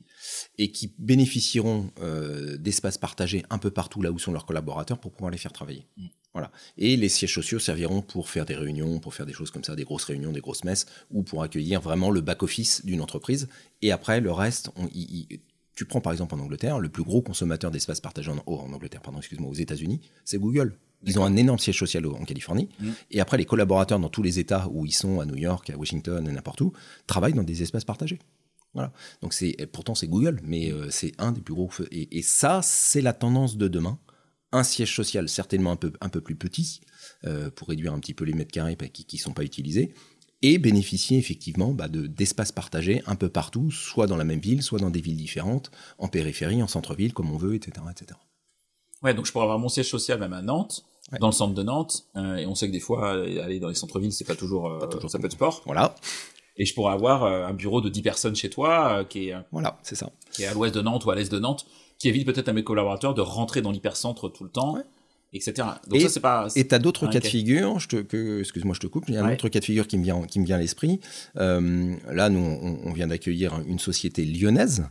[0.59, 5.13] et qui bénéficieront euh, d'espaces partagés un peu partout là où sont leurs collaborateurs pour
[5.13, 5.87] pouvoir les faire travailler.
[5.97, 6.07] Mm.
[6.33, 6.51] Voilà.
[6.77, 9.77] Et les sièges sociaux serviront pour faire des réunions, pour faire des choses comme ça,
[9.77, 13.47] des grosses réunions, des grosses messes, ou pour accueillir vraiment le back-office d'une entreprise.
[13.83, 15.41] Et après, le reste, on- il-
[15.77, 18.73] tu prends par exemple en Angleterre, le plus gros consommateur d'espaces partagés en, oh, en
[18.73, 20.77] Angleterre, pardon, excuse-moi, aux États-Unis, c'est Google.
[21.07, 22.69] Ils ont un énorme siège social en Californie.
[22.81, 22.91] Mm.
[23.11, 25.77] Et après, les collaborateurs dans tous les États où ils sont, à New York, à
[25.77, 26.73] Washington, et n'importe où,
[27.07, 28.19] travaillent dans des espaces partagés.
[28.75, 28.93] Voilà.
[29.23, 31.71] Donc c'est pourtant c'est Google, mais euh, c'est un des plus gros.
[31.93, 33.99] Et, et ça, c'est la tendance de demain.
[34.51, 36.81] Un siège social certainement un peu un peu plus petit
[37.25, 39.95] euh, pour réduire un petit peu les mètres carrés bah, qui ne sont pas utilisés
[40.43, 44.63] et bénéficier effectivement bah, de d'espaces partagés un peu partout, soit dans la même ville,
[44.63, 48.21] soit dans des villes différentes, en périphérie, en centre-ville, comme on veut, etc., etc.
[49.03, 51.19] Ouais, donc je pourrais avoir mon siège social même à Nantes, Ouais.
[51.19, 53.69] dans le centre de Nantes, euh, et on sait que des fois euh, aller dans
[53.69, 55.61] les centres-villes c'est pas toujours, euh, Pas toujours ça peut être sport.
[55.67, 55.95] Voilà,
[56.57, 59.79] Et je pourrais avoir euh, un bureau de 10 personnes chez toi qui est voilà,
[59.83, 60.11] c'est ça.
[60.33, 61.67] qui est à l'ouest de Nantes ou à l'est de Nantes,
[61.99, 64.83] qui évite peut-être à mes collaborateurs de rentrer dans l'hypercentre tout le temps, Ouais.
[65.35, 65.69] Etc.
[65.89, 68.41] Donc Et- ça c'est pas Et tu as d'autres cas de figure, je te, que,
[68.41, 70.23] excuse-moi, je te coupe, il y a un autre cas de figure qui me vient,
[70.23, 71.01] qui me vient à l'esprit.
[71.37, 74.85] Euh, là, nous, on, on vient d'accueillir une société lyonnaise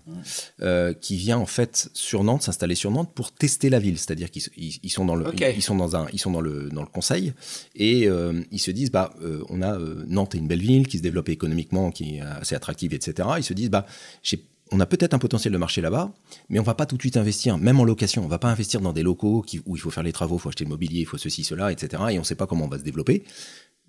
[0.61, 3.97] euh, qui vient en fait sur Nantes, s'installer sur Nantes pour tester la ville.
[3.97, 5.39] C'est-à-dire qu'ils ils- ils sont dans le, Ok.
[5.41, 7.33] ils, ils sont dans un, ils sont dans le, dans le conseil
[7.75, 9.13] et euh, ils se disent, bah,
[9.49, 9.77] on a
[10.07, 13.27] Nantes est une belle ville qui se développe économiquement, qui est assez attractive, etc.
[13.37, 13.85] Ils se disent, bah,
[14.21, 16.13] j'ai on a peut-être un potentiel de marché là-bas,
[16.49, 18.23] mais on va pas tout de suite investir, même en location.
[18.23, 20.39] On va pas investir dans des locaux qui- où il faut faire les travaux, il
[20.41, 22.01] faut acheter le mobilier, il faut ceci, cela, etc.
[22.11, 23.23] Et on ne sait pas comment on va se développer.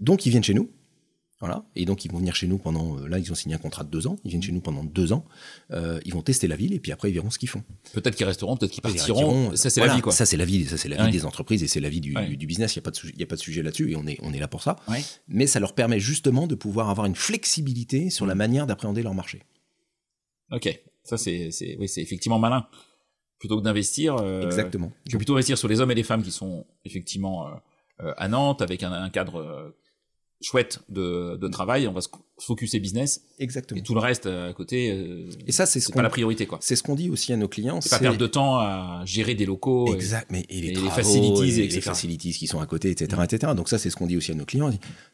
[0.01, 0.70] Donc ils viennent chez nous.
[1.41, 1.64] Voilà.
[1.77, 2.97] Et donc ils vont venir chez nous pendant.
[2.99, 4.16] euh, Là, ils ont signé un contrat de deux ans.
[4.25, 5.25] Ils viennent chez nous pendant deux ans.
[5.72, 7.62] Euh, ils vont tester la ville et puis après ils verront ce qu'ils font.
[7.93, 9.18] peut-être qu'ils resteront, peut-être qu'ils Ils partiront.
[9.18, 10.12] diront, Ça c'est voilà, la vie quoi.
[10.12, 10.64] Ça c'est la vie.
[10.66, 11.11] Ça c'est la vie Ouais.
[11.11, 12.27] des entreprises et c'est la vie du, Ouais.
[12.29, 12.75] du- du business.
[12.75, 14.07] Il y a pas de sujet- il y a pas de sujet là-dessus et on
[14.07, 14.77] est on est là pour ça.
[14.89, 15.03] Ouais.
[15.29, 18.29] Mais ça leur permet justement de pouvoir avoir une flexibilité sur Mm.
[18.29, 19.43] la manière d'appréhender leur marché.
[20.53, 22.66] Ok, ça c'est c'est oui c'est effectivement malin.
[23.38, 24.90] Plutôt que d'investir, euh, Exactement.
[25.07, 27.51] je vais plutôt investir sur les hommes et les femmes qui sont effectivement euh,
[28.01, 29.74] euh, à Nantes avec un, un cadre
[30.40, 31.86] chouette de, de travail.
[31.88, 32.09] On va se
[32.40, 33.78] focuser business Exactement.
[33.78, 34.90] et tout le reste à côté.
[34.92, 36.59] euh, Et ça c'est ce pas la priorité quoi.
[36.62, 37.80] C'est ce qu'on dit aussi à nos clients.
[37.80, 39.88] C'est pas perdre de temps à gérer des locaux.
[39.88, 42.90] et- Exact, mais et les, et les facilities, et les facilities qui sont à côté,
[42.90, 43.53] etc., etc.
[43.57, 44.70] Donc ça, c'est ce qu'on dit aussi à nos clients.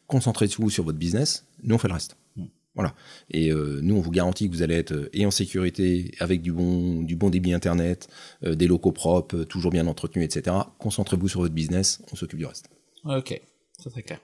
[0.07, 2.17] Concentrez-vous sur votre business, nous on fait le reste.
[2.37, 2.45] Mm.
[2.75, 2.95] Voilà.
[3.31, 6.41] Et euh, nous, on vous garantit que vous allez être euh, et en sécurité, avec
[6.41, 8.09] du bon, du bon débit Internet,
[8.45, 10.57] euh, des locaux propres, toujours bien entretenus, etc.
[10.79, 12.71] Concentrez-vous sur votre business, on s'occupe du reste.
[13.05, 13.41] Ok,
[13.79, 14.21] c'est très clair.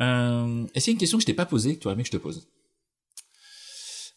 [0.00, 2.08] Euh, y a une question que je t'ai pas posée que tu aurais aimé que
[2.08, 2.48] je te pose?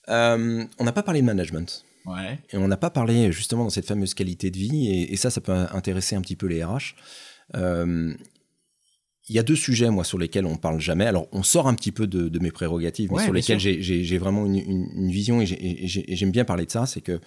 [0.08, 1.84] On n'a pas parlé de management.
[2.06, 2.40] Ouais.
[2.52, 5.30] Et on n'a pas parlé justement dans cette fameuse qualité de vie, et, et ça,
[5.30, 6.96] ça peut intéresser un petit peu les RH.
[7.56, 8.14] Euh,
[9.30, 11.06] il y a deux sujets, moi, sur lesquels on parle jamais.
[11.06, 14.18] Alors, on sort un petit peu de, de mes prérogatives, mais Ouais, sur lesquels j'ai-
[14.18, 16.86] vraiment une, une- une vision et j'ai- et j'ai- et j'aime bien parler de ça.
[16.86, 17.22] C'est que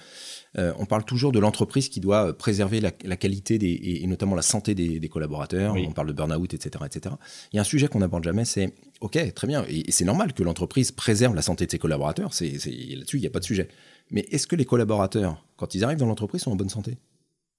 [0.58, 4.06] euh, on parle toujours de l'entreprise qui doit préserver la, la qualité des, et, et
[4.06, 5.72] notamment la santé des, des collaborateurs.
[5.74, 5.86] Oui.
[5.88, 7.14] On parle de burn-out, etc., etc.
[7.52, 10.04] Il y a un sujet qu'on n'aborde jamais, c'est OK, très bien, et, et c'est
[10.04, 12.30] normal que l'entreprise préserve la santé de ses collaborateurs.
[12.40, 13.68] Là-dessus, il n'y a pas de sujet.
[14.10, 16.96] Mais est-ce que les collaborateurs, quand ils arrivent dans l'entreprise, sont en bonne santé?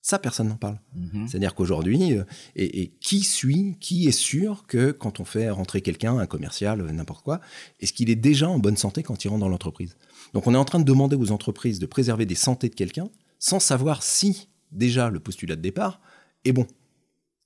[0.08, 0.80] Ça, personne n'en parle.
[0.95, 1.28] Mhm.
[1.28, 2.24] C'est-à-dire qu'aujourd'hui, euh,
[2.55, 6.80] et, et qui suit, qui est sûr que quand on fait rentrer quelqu'un, un commercial,
[6.80, 7.41] euh, n'importe quoi,
[7.82, 9.97] est-ce qu'il est déjà en bonne santé quand il rentre dans l'entreprise?
[10.34, 13.10] Donc on est en train de demander aux entreprises de préserver des santé de quelqu'un
[13.38, 15.99] sans savoir si déjà le postulat de départ
[16.45, 16.68] est bon.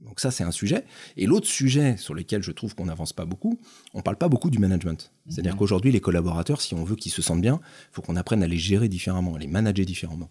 [0.06, 0.84] Donc ça, c'est un sujet.
[1.16, 3.60] Et l'autre sujet sur lequel je trouve qu'on n'avance pas beaucoup,
[3.94, 5.12] on parle pas beaucoup du management.
[5.30, 5.60] C'est-à-dire Mhm.
[5.60, 8.48] qu'aujourd'hui, les collaborateurs, si on veut qu'ils se sentent bien, il faut qu'on apprenne à
[8.48, 10.30] les gérer différemment, à les manager différemment.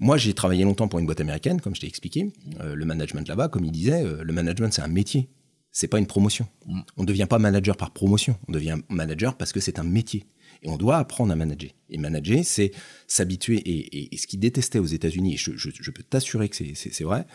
[0.00, 2.32] Moi, j'ai travaillé longtemps pour une boîte américaine, comme je t'ai expliqué.
[2.60, 5.28] Euh, le management là-bas, comme il disait, euh, le management, c'est un métier.
[5.70, 6.46] C'est pas une promotion.
[6.66, 6.80] Mm.
[6.96, 8.36] On ne devient pas manager par promotion.
[8.48, 10.26] On devient manager parce que c'est un métier.
[10.64, 11.70] Et on doit apprendre à manager.
[11.90, 12.72] Et manager, c'est
[13.06, 13.56] s'habituer.
[13.58, 16.56] Et, et- et ce qu'ils détestaient aux États-Unis, et je, je- je peux t'assurer que
[16.56, 17.26] c'est vrai,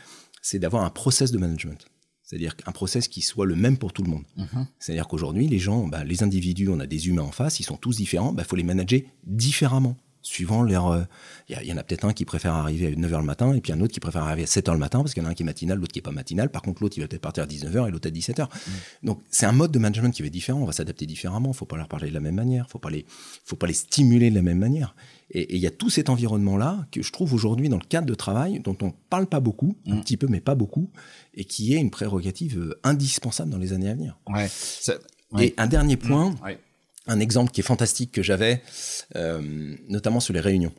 [0.42, 1.86] c'est d'avoir un process de management.
[2.24, 4.24] C'est-à-dire un process qui soit le même pour tout le monde.
[4.38, 4.68] Mhm.
[4.80, 7.78] C'est-à-dire qu'aujourd'hui, les gens, bah, les individus, on a des humains en face, ils sont
[7.78, 10.88] tous différents, il bah, faut les manager différemment, suivant leur...
[10.88, 11.02] euh,
[11.50, 13.72] Il y en a peut-être un qui préfère arriver à 9h le matin, et puis
[13.74, 15.36] un autre qui préfère arriver à 7h le matin, parce qu'il y en a un
[15.36, 16.50] qui est matinal, l'autre qui est pas matinal.
[16.50, 18.48] Par contre, l'autre, il va peut-être partir à 19h et l'autre à 17h.
[19.04, 21.56] Donc, c'est un mode de management qui va être différent, on va s'adapter différemment, il
[21.56, 23.06] faut pas leur parler de la même manière, il les,
[23.46, 24.96] faut pas les stimuler de la même manière.
[25.32, 28.16] Et il y a tout cet environnement-là que je trouve aujourd'hui dans le cadre de
[28.16, 30.02] travail, dont on parle pas beaucoup, un Mm.
[30.02, 30.90] petit peu, mais pas beaucoup,
[31.36, 34.18] et qui est une prérogative euh, indispensable dans les années à venir.
[34.28, 34.48] Ouais.
[34.52, 34.96] Ça-
[35.32, 35.48] ouais.
[35.48, 36.60] Et un dernier point, Ouais.
[37.10, 38.62] Un exemple qui est fantastique que j'avais,
[39.16, 40.74] euh, notamment sur les réunions.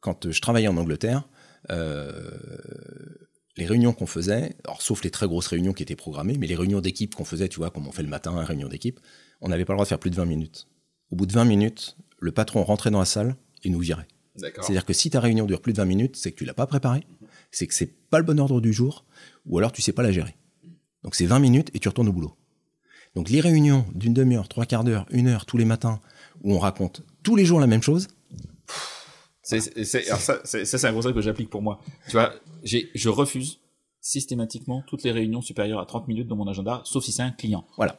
[0.00, 1.28] Quand euh, je travaillais en Angleterre,
[1.70, 2.30] euh,
[3.56, 6.54] les réunions qu'on faisait, alors sauf les très grosses réunions qui étaient programmées, mais les
[6.54, 9.00] réunions d'équipe qu'on faisait, tu vois, comme on fait le matin, une réunion d'équipe,
[9.40, 10.68] on n'avait pas le droit de faire plus de 20 minutes.
[11.10, 14.08] Au bout de 20 minutes, le patron rentrait dans la salle et nous virait.
[14.36, 16.66] C'est-à-dire que si ta réunion dure plus de 20 minutes, c'est que tu l'as pas
[16.66, 17.04] préparée,
[17.50, 19.04] c'est que c'est pas le bon ordre du jour,
[19.44, 20.36] ou alors tu sais pas la gérer.
[21.02, 22.34] Donc c'est 20 minutes et tu retournes au boulot.
[23.14, 26.00] Donc les réunions d'une demi-heure, trois quarts d'heure, une heure tous les matins,
[26.42, 28.08] où on raconte tous les jours la même chose,
[29.42, 31.80] C'est, c'est- c'est- alors ça, c'est, ça, c'est un conseil que j'applique pour moi.
[32.06, 32.32] Tu vois,
[32.62, 33.58] j'ai, je refuse
[34.00, 37.32] systématiquement toutes les réunions supérieures à 30 minutes dans mon agenda, sauf si c'est un
[37.32, 37.66] client.
[37.76, 37.98] Voilà.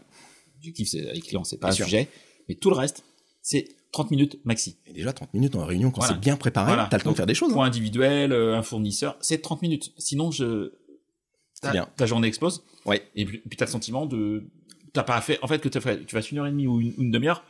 [0.55, 1.85] L'objectif, c'est les clients, c'est pas Bien un sûr.
[1.85, 2.07] sujet.
[2.47, 3.03] Mais tout le reste,
[3.41, 4.77] c'est 30 minutes maxi.
[4.87, 6.13] et déjà 30 minutes en réunion, quand Voilà.
[6.15, 6.87] c'est bien préparé, Voilà.
[6.89, 7.51] t'as le temps de faire des choses.
[7.51, 7.55] hein.
[7.55, 9.93] Point individuel, euh, un fournisseur, c'est 30 minutes.
[9.97, 10.71] Sinon, je,
[11.61, 11.87] ta, bien.
[11.97, 12.63] ta journée explose.
[12.85, 13.03] Ouais.
[13.15, 14.49] Et puis, puis t'as le sentiment de,
[14.93, 15.79] t'as pas fait, en fait, que tu
[16.15, 17.43] fasses une heure et demie ou une, une demi-heure,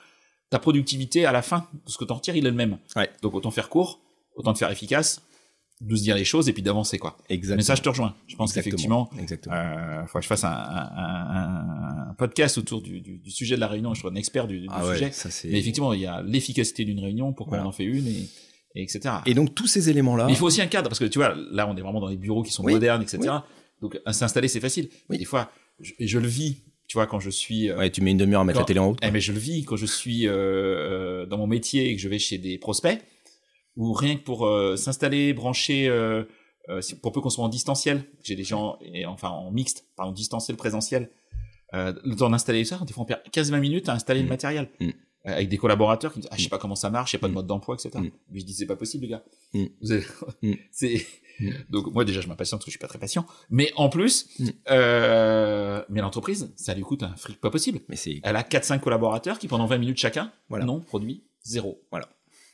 [0.49, 2.77] ta productivité à la fin, ce que t'en retires, il est le même.
[2.95, 3.09] Ouais.
[3.21, 3.99] Donc autant faire court,
[4.35, 5.21] autant te faire efficace,
[5.81, 7.17] de se dire les choses et puis d'avancer, quoi.
[7.29, 7.57] Exactement.
[7.57, 8.15] Mais ça, je te rejoins.
[8.27, 13.17] Je pense qu'effectivement, euh, faut que je fasse un, un- un- podcast autour du, du-
[13.17, 13.93] du sujet de la réunion.
[13.93, 15.11] Je suis un expert du, du ah ouais, sujet.
[15.11, 15.49] ça c'est.
[15.49, 17.65] Mais effectivement, il y a l'efficacité d'une réunion, pourquoi Voilà.
[17.65, 18.29] on en fait une et,
[18.75, 19.15] et etc.
[19.25, 21.33] Et donc tous ces éléments-là, Mais il faut aussi un cadre, parce que tu vois,
[21.51, 23.33] là, on est vraiment dans des bureaux qui sont Oui, modernes, etc.
[23.81, 24.87] Donc, s'installer, c'est facile.
[25.09, 25.17] Mais Oui.
[25.17, 25.51] des fois,
[25.99, 27.69] je le vis, tu vois, quand je suis.
[27.69, 28.95] euh, ouais, tu mets une demi-heure à mettre Quand- la télé en haut.
[29.01, 32.01] eh, mais je le vis quand je suis euh, euh, dans mon métier et que
[32.01, 32.99] je vais chez des prospects,
[33.75, 35.87] ou rien que pour euh, s'installer, brancher,
[37.01, 40.55] pour peu qu'on soit en distanciel, j'ai des gens, et, enfin en mixte, pardon, distanciel,
[40.57, 41.09] présentiel,
[41.73, 44.23] le temps d'installer ça, des fois on perd 15-20 minutes à installer Mm.
[44.23, 44.69] le matériel.
[44.79, 44.89] Mm.
[45.25, 47.17] Avec des collaborateurs qui me disent ah je sais pas comment ça marche, il y
[47.17, 47.35] a pas de Mm.
[47.35, 47.91] mode d'emploi, etc.
[47.97, 48.09] Mm.
[48.31, 49.23] Mais je dis c'est pas possible les gars.
[49.53, 49.65] Mm.
[49.81, 50.05] Vous avez-
[50.41, 50.53] Mm.
[50.71, 51.05] c'est
[51.39, 51.49] Mm.
[51.69, 54.27] donc moi déjà je m'impatiente parce que je suis pas très patient, mais en plus,
[54.39, 54.49] Mm.
[54.71, 57.79] euh, mais l'entreprise ça lui coûte un fric pas possible.
[57.89, 60.65] Mais c'est Elle a 4-5 collaborateurs qui, pendant 20 minutes chacun, Voilà.
[60.65, 61.81] non, produit zéro.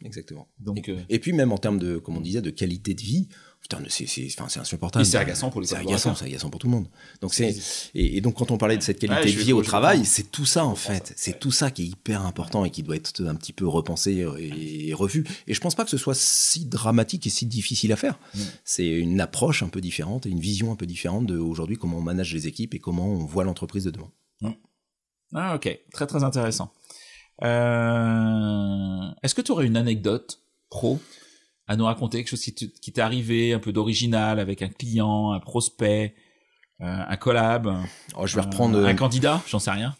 [0.03, 0.47] exactement.
[0.59, 3.28] Donc, euh, Et puis même en termes de, comme on disait, de qualité de vie,
[3.62, 5.03] putain, c'est c'est, enfin, c'est insupportable.
[5.03, 6.88] et c'est agaçant pour les C'est agaçant, c'est agaçant pour tout le monde.
[7.22, 7.55] Donc c'est
[7.93, 10.32] et, et donc quand on parlait de cette qualité Ouais, de vie au travail, c'est
[10.32, 11.14] tout ça en fait.
[11.16, 11.39] C'est Ouais.
[11.39, 14.89] tout ça qui est hyper important et qui doit être un petit peu repensé et,
[14.89, 15.26] et revu.
[15.47, 18.18] Et je pense pas que ce soit si dramatique et si difficile à faire.
[18.64, 21.97] C'est une approche un peu différente et une vision un peu différente de aujourd'hui comment
[21.97, 24.12] on manage les équipes et comment on voit l'entreprise de demain.
[25.36, 25.80] Ah, ok.
[25.93, 26.74] Très, très intéressant.
[27.43, 30.99] Euh, Est-ce que tu aurais une anecdote pro
[31.70, 34.67] à nous raconter, quelque chose qui te- qui t'est arrivé, un peu d'original, avec un
[34.70, 36.15] client, un prospect,
[36.82, 37.67] un collab
[38.17, 38.86] oh, Je vais reprendre.
[38.86, 39.95] un candidat, j'en sais rien.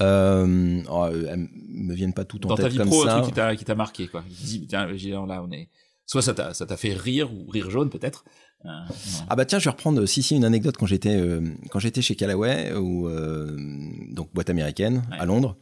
[0.00, 3.16] Euh, oh, elles me viennent pas tout en Dans tête ta vie comme pro, ça.
[3.16, 4.22] un truc qui t'a, qui t'a marqué, quoi.
[4.28, 5.68] Dis, tiens, là, on est.
[6.06, 8.24] Soit ça t'a, ça t'a fait rire ou rire jaune peut-être.
[8.66, 8.68] Euh,
[9.28, 11.40] ah bah tiens, je vais reprendre si si une anecdote quand j'étais euh,
[11.70, 13.08] quand j'étais chez Callaway ou
[14.10, 15.18] donc boîte américaine Ouais.
[15.18, 15.56] à Londres.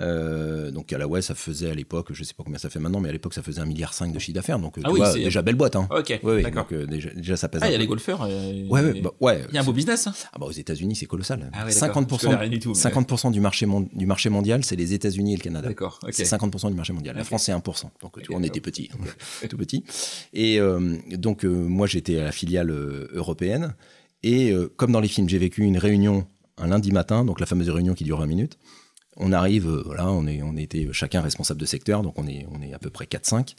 [0.00, 3.08] Euh, donc Callaway, ça faisait à l'époque, je sais pas combien ça fait maintenant, mais
[3.08, 4.58] à l'époque ça faisait un milliard cinq de chiffre d'affaires.
[4.58, 5.76] Donc euh, Ah oui, vois, déjà belle boîte.
[5.76, 5.86] Hein.
[5.90, 6.64] Ok, Ouais, ouais, d'accord.
[6.64, 7.60] donc euh, déjà, déjà ça pèse.
[7.62, 8.22] Ah, il y a les golfeurs.
[8.22, 9.44] euh, Ouais, ouais, bah, ouais.
[9.50, 10.06] Il y a un beau business.
[10.06, 10.14] Hein.
[10.32, 11.50] Ah bah aux États-Unis, c'est colossal.
[11.52, 12.02] Ah ouais, d'accord.
[12.02, 14.76] 50%, Je connais rien du tout, mais- 50% du marché mon- du marché mondial, c'est
[14.76, 15.68] les États-Unis et le Canada.
[15.68, 16.00] D'accord.
[16.10, 17.16] C'est 50% du marché mondial.
[17.16, 17.24] La.
[17.24, 17.90] France, c'est 1%.
[18.02, 18.90] Donc, on était petits,
[19.48, 19.84] tout petit.
[20.32, 22.70] Et euh, donc, moi, j'étais à la filiale
[23.12, 23.74] européenne.
[24.22, 26.26] Et comme dans les films, j'ai vécu une réunion
[26.56, 28.58] un lundi matin, donc la fameuse réunion qui dure 20 minutes.
[29.16, 32.46] On arrive, euh, voilà, on, est, on était chacun responsable de secteur, donc on est,
[32.50, 33.54] on est à peu près 4-5.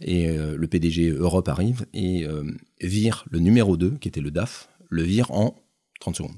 [0.00, 2.44] Et euh, le PDG Europe arrive et euh,
[2.80, 5.54] vire le numéro 2, qui était le DAF, le vire en
[6.00, 6.36] 30 secondes.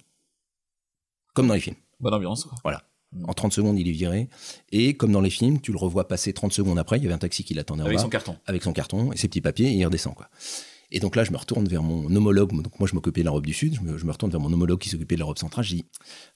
[1.35, 1.77] Comme dans les films.
[2.01, 2.45] Bonne ambiance.
[2.45, 2.83] Quoi.
[3.27, 4.29] En 30 secondes, il est viré.
[4.71, 6.99] Et comme dans les films, tu le revois passer 30 secondes après.
[6.99, 8.37] Il y avait un taxi qui l'attendait en Avec bas, son carton.
[8.47, 10.15] avec son carton et ses petits papiers, et il redescend.
[10.15, 10.29] Quoi.
[10.93, 12.51] Et donc là, je me retourne vers mon homologue.
[12.63, 13.75] Donc moi, je m'occupais de l'Europe du Sud.
[13.75, 15.65] Je me, je me retourne vers mon homologue qui s'occupait de l'Europe centrale.
[15.65, 15.85] Je dis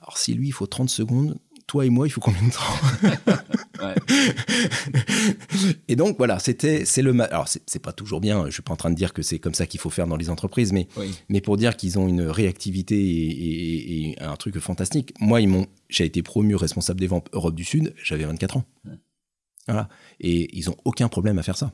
[0.01, 3.84] Alors, si lui, il faut 30 secondes, toi et moi, il faut combien de temps.
[5.88, 7.18] Et donc, voilà, c'était, c'est le.
[7.22, 8.46] Alors, c'est pas toujours bien.
[8.46, 10.16] Je suis pas en train de dire que c'est comme ça qu'il faut faire dans
[10.16, 11.14] les entreprises, mais Oui.
[11.28, 15.12] mais pour dire qu'ils ont une réactivité et, et- et un truc fantastique.
[15.20, 18.64] Moi, ils m'ont, j'ai été promu responsable des ventes Europe du Sud, j'avais 24 ans.
[18.84, 18.98] Ouais.
[19.66, 19.88] Voilà.
[20.20, 21.72] Et ils ont aucun problème à faire ça.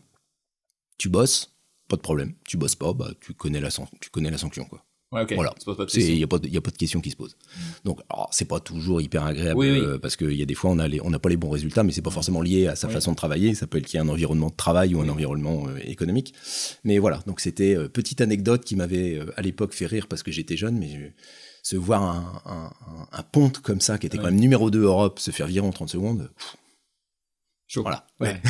[0.98, 1.54] Tu bosses,
[1.88, 2.34] pas de problème.
[2.46, 3.70] Tu bosses pas, bah, tu connais la,
[4.00, 4.84] tu connais la sanction, quoi.
[5.12, 5.32] Ouais, ok.
[5.34, 5.52] Voilà.
[5.94, 7.36] Il n'y a, pas de- y a pas de question qui se pose.
[7.84, 7.98] Donc,
[8.30, 9.80] c'est pas toujours hyper agréable Oui, oui.
[9.80, 11.82] euh, parce qu'il y a des fois, on n'a on n'a pas les bons résultats,
[11.82, 12.92] mais c'est pas forcément lié à sa Oui.
[12.92, 13.54] façon de travailler.
[13.56, 16.32] Ça peut être lié à un environnement de travail ou un environnement euh, économique.
[16.84, 20.22] Mais voilà, donc c'était euh, petite anecdote qui m'avait euh, à l'époque fait rire parce
[20.22, 21.10] que j'étais jeune, mais je-
[21.62, 24.82] se voir un, un, un- un ponte comme ça, qui était quand même numéro 2
[24.82, 26.56] Europe, se faire virer en 30 secondes, pff,
[27.66, 27.82] Chaud.
[27.82, 28.06] voilà.
[28.20, 28.40] Ouais.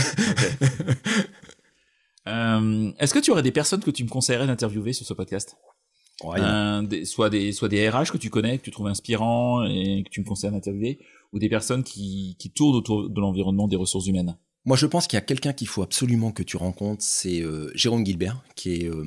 [2.99, 5.57] Est-ce que tu aurais des personnes que tu me conseillerais d'interviewer sur ce podcast?
[6.23, 9.65] Ouais, Un des- soit des soit des RH que tu connais, que tu trouves inspirants
[9.65, 10.99] et que tu me conseilles d'interviewer,
[11.33, 14.37] ou des personnes qui, qui tournent autour de l'environnement des ressources humaines.
[14.67, 17.71] Moi, je pense qu'il y a quelqu'un qu'il faut absolument que tu rencontres, c'est euh,
[17.75, 19.05] Jérôme Gilbert, qui est, euh,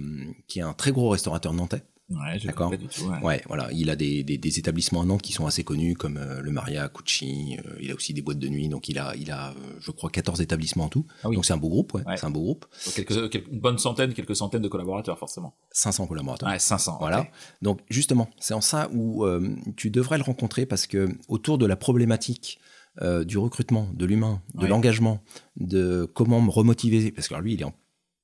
[0.47, 1.83] qui est un très gros restaurateur nantais.
[2.09, 2.69] Ouais, je D'accord.
[2.69, 3.05] pas du tout.
[3.05, 3.19] Ouais.
[3.23, 6.17] Ouais, voilà, il a des, des, des établissements à Nantes qui sont assez connus, comme
[6.17, 9.15] euh, le Maria, Cucci, euh, il a aussi des boîtes de nuit, donc il a,
[9.15, 11.05] il a euh, je crois, 14 établissements en tout.
[11.23, 11.35] Ah oui.
[11.35, 12.17] Donc c'est un beau groupe, ouais, Ouais.
[12.17, 12.65] c'est un beau groupe.
[12.85, 15.55] Donc quelques, quelques- une bonne centaine, quelques centaines de collaborateurs forcément.
[15.71, 16.49] 500 collaborateurs.
[16.49, 16.97] Ouais, 500.
[16.99, 17.25] Voilà.
[17.61, 21.65] Donc justement, c'est en ça où euh, tu devrais le rencontrer parce que autour de
[21.65, 22.59] la problématique
[23.01, 24.67] euh, du recrutement, de l'humain, de Ouais.
[24.67, 25.21] l'engagement,
[25.55, 27.73] de comment me remotiver, parce que alors, lui, il est en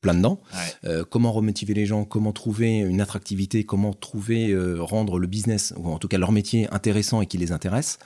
[0.02, 0.41] plein dedans.
[0.54, 0.89] Ouais.
[0.89, 5.74] Euh, comment remotiver les gens, comment trouver une attractivité, comment trouver euh, rendre le business
[5.78, 8.00] ou en tout cas leur métier intéressant et qui les intéresse.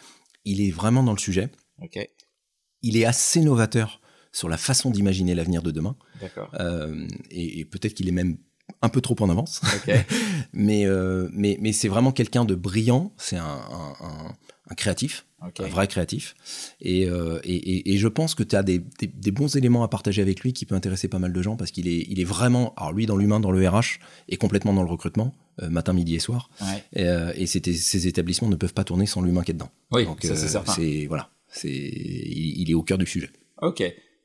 [0.46, 1.50] Il est vraiment dans le sujet.
[2.82, 5.96] Il est assez novateur sur la façon d'imaginer l'avenir de demain.
[6.60, 8.38] Euh, et, et peut-être qu'il est même
[8.82, 9.62] un peu trop en avance.
[10.54, 10.86] Mais
[11.34, 13.14] mais, mais c'est vraiment quelqu'un de brillant.
[13.18, 14.36] C'est un, un- un-
[14.70, 16.36] un créatif, un vrai créatif.
[16.80, 19.84] Et, euh, et, et- et je pense que tu as des, des- des bons éléments
[19.84, 22.20] à partager avec lui qui peut intéresser pas mal de gens parce qu'il est, il
[22.20, 24.00] est vraiment, alors lui dans l'humain, dans le RH
[24.30, 26.50] et complètement dans le recrutement, euh, matin, midi et soir.
[26.62, 26.84] Ouais.
[26.94, 29.70] Et, euh, et ces établissements ne peuvent pas tourner sans l'humain qui est dedans.
[29.92, 30.74] Oui, Donc, ça c'est certain.
[30.74, 33.30] c'est voilà, c'est il, il est au cœur du sujet.
[33.62, 33.84] Ok.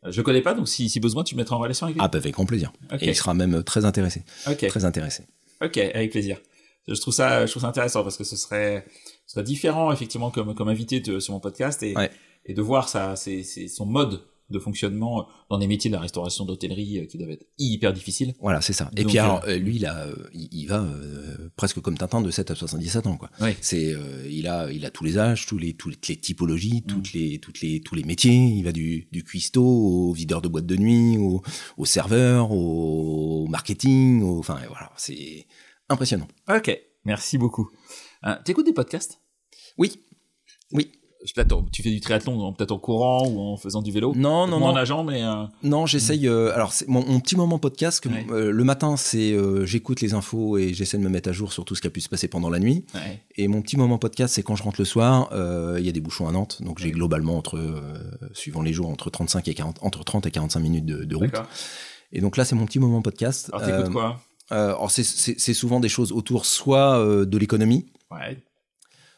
[0.08, 2.02] Je connais pas, donc si, si besoin, tu me mettras en relation avec lui.
[2.04, 2.72] Ah, bah, avec grand plaisir.
[3.00, 4.68] Et il sera même très intéressé, ok.
[4.68, 5.24] très intéressé.
[5.60, 6.38] Ok, avec plaisir.
[6.86, 8.86] Je trouve ça, je trouve ça intéressant parce que ce serait,
[9.28, 12.10] serait différent effectivement comme comme invité de- sur mon podcast et Ouais.
[12.46, 16.46] et de voir ça, c'est son mode de fonctionnement dans des métiers de la restauration
[16.46, 18.32] d'hôtellerie euh, qui doivent être hyper difficiles.
[18.40, 18.90] Voilà, c'est ça.
[18.96, 21.98] Et Donc, puis euh, alors, euh, lui, il, a, il, il va euh, presque comme
[21.98, 23.28] Tintin de 7 à 77 ans, quoi.
[23.42, 23.50] Oui.
[23.60, 26.90] C'est, euh, il a, il a tous les âges, tous les, toutes les typologies, Mm.
[26.90, 28.32] toutes les, toutes les, tous les métiers.
[28.56, 31.42] Il va du, du cuistot au videur de boîte de nuit, au,
[31.76, 35.46] au serveur, au marketing, au, enfin voilà, c'est
[35.90, 36.28] impressionnant.
[36.48, 36.74] Ok,
[37.04, 37.68] merci beaucoup.
[38.26, 39.20] Euh, T'écoutes des podcasts?
[39.76, 40.00] Oui,
[40.72, 40.92] oui.
[41.24, 44.12] Tu fais du triathlon peut-être en courant ou en faisant du vélo.
[44.14, 44.76] Non, non, Moi en non.
[44.78, 46.28] nageant, mais euh, Non, j'essaye.
[46.28, 48.00] euh, alors, mon, mon petit moment podcast.
[48.00, 48.24] Que, Ouais.
[48.30, 51.64] euh, le matin, c'est j'écoute les infos et j'essaie de me mettre à jour sur
[51.64, 52.84] tout ce qui a pu se passer pendant la nuit.
[52.94, 53.20] ouais.
[53.36, 55.28] Et mon petit moment podcast, c'est quand je rentre le soir.
[55.78, 57.60] Il y a des bouchons à Nantes, donc j'ai globalement entre,
[58.32, 61.34] suivant les jours, entre 35 et 40, entre 30 et 45 minutes de, de route.
[62.12, 63.50] Et donc là, c'est mon petit moment podcast.
[63.52, 64.20] Alors t'écoutes quoi?
[64.50, 68.42] alors c'est- souvent des choses autour soit de l'économie, Ouais.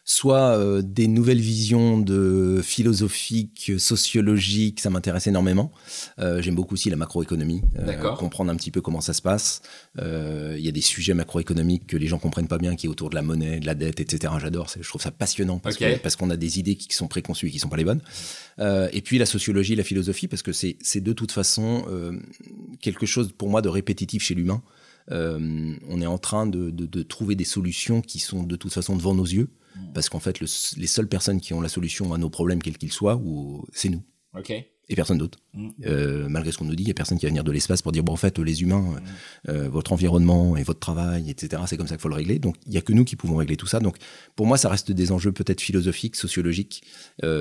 [0.05, 5.71] soit euh, des nouvelles visions de philosophiques, sociologiques, ça m'intéresse énormément.
[6.19, 9.63] Euh, J'aime beaucoup aussi la macroéconomie, euh, comprendre un petit peu comment ça se passe.
[9.97, 13.11] Il y a des sujets macroéconomiques que les gens comprennent pas bien, qui est autour
[13.11, 14.33] de la monnaie, de la dette, etc.
[14.41, 17.61] J'adore, je trouve ça passionnant parce qu'on a des idées qui sont préconçues et qui
[17.61, 18.03] sont pas les bonnes.
[18.59, 21.85] Et puis la sociologie, la philosophie, parce que c'est de toute façon
[22.81, 24.61] quelque chose pour moi de répétitif chez l'humain.
[25.11, 28.97] Euh, on est en train de, de, trouver des solutions qui sont de toute façon
[28.97, 29.93] devant nos yeux, mm.
[29.95, 32.93] parce qu'en fait, les seules personnes qui ont la solution à nos problèmes, quels qu'ils
[32.93, 33.21] soient,
[33.73, 34.03] c'est nous.
[34.89, 35.39] Et personne d'autre.
[35.55, 35.69] Mm.
[35.87, 37.81] Euh, malgré ce qu'on nous dit, il n'y a personne qui va venir de l'espace
[37.83, 39.51] pour dire bon, en fait, les humains, mm.
[39.51, 42.39] euh, votre environnement et votre travail, etc., c'est comme ça qu'il faut le régler.
[42.39, 43.81] Donc, il n'y a que nous qui pouvons régler tout ça.
[43.81, 43.97] Donc,
[44.37, 46.83] pour moi, ça reste des enjeux peut-être philosophiques, sociologiques,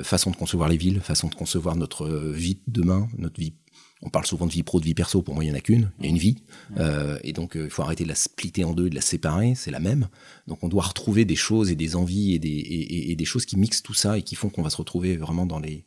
[0.03, 3.53] façon de concevoir les villes, façon de concevoir notre vie de demain, notre vie
[4.01, 5.21] on parle souvent de vie pro, de vie perso.
[5.21, 5.91] Pour moi, il n'y en a qu'une.
[5.99, 6.37] Il y a une vie.
[6.77, 9.55] Euh, et donc, euh, il faut arrêter de la splitter en deux, de la séparer.
[9.55, 10.07] C'est la même.
[10.47, 13.57] Donc, on doit retrouver des choses et des envies et des, et des choses qui
[13.57, 15.83] mixent tout ça et qui font qu'on va se retrouver vraiment dans les,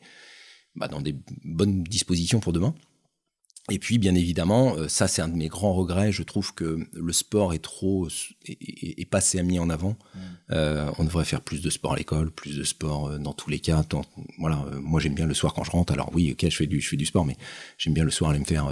[0.77, 2.75] bah, dans des bonnes dispositions pour demain.
[3.71, 6.11] Et puis, bien évidemment, euh, ça, c'est un de mes grands regrets.
[6.11, 8.09] Je trouve que le sport est trop,
[8.45, 9.97] est, pas assez mis en avant.
[10.15, 10.19] Mm.
[10.51, 13.51] Euh, on devrait faire plus de sport à l'école, plus de sport euh, dans tous
[13.51, 13.85] les cas.
[14.39, 15.93] voilà, moi, j'aime bien le soir quand je rentre.
[15.93, 17.37] Alors oui, ok, je fais du, je fais du sport, mais
[17.79, 18.69] j'aime bien le soir aller me faire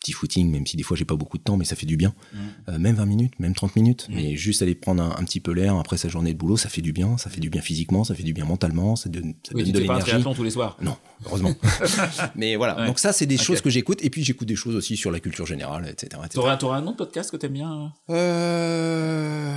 [0.00, 1.96] petit footing, même si des fois j'ai pas beaucoup de temps, mais ça fait du
[1.96, 2.14] bien.
[2.32, 2.38] Mm.
[2.68, 4.14] Euh, même 20 minutes, même 30 minutes, mm.
[4.14, 6.80] mais juste aller prendre un, petit peu l'air après sa journée de boulot, ça fait
[6.80, 9.52] du bien, ça fait du bien physiquement, ça fait du bien mentalement, ça, donne, ça
[9.54, 10.24] oui, donne de l'énergie.
[10.34, 10.76] tous les soirs.
[10.80, 10.96] Non,
[11.26, 11.54] heureusement.
[12.36, 14.96] mais voilà, donc ça c'est des choses que j'écoute, et puis j'écoute des choses aussi
[14.96, 16.22] sur la culture générale, etc.
[16.30, 19.56] Tu aurais un nom de podcast que t'aimes bien euh...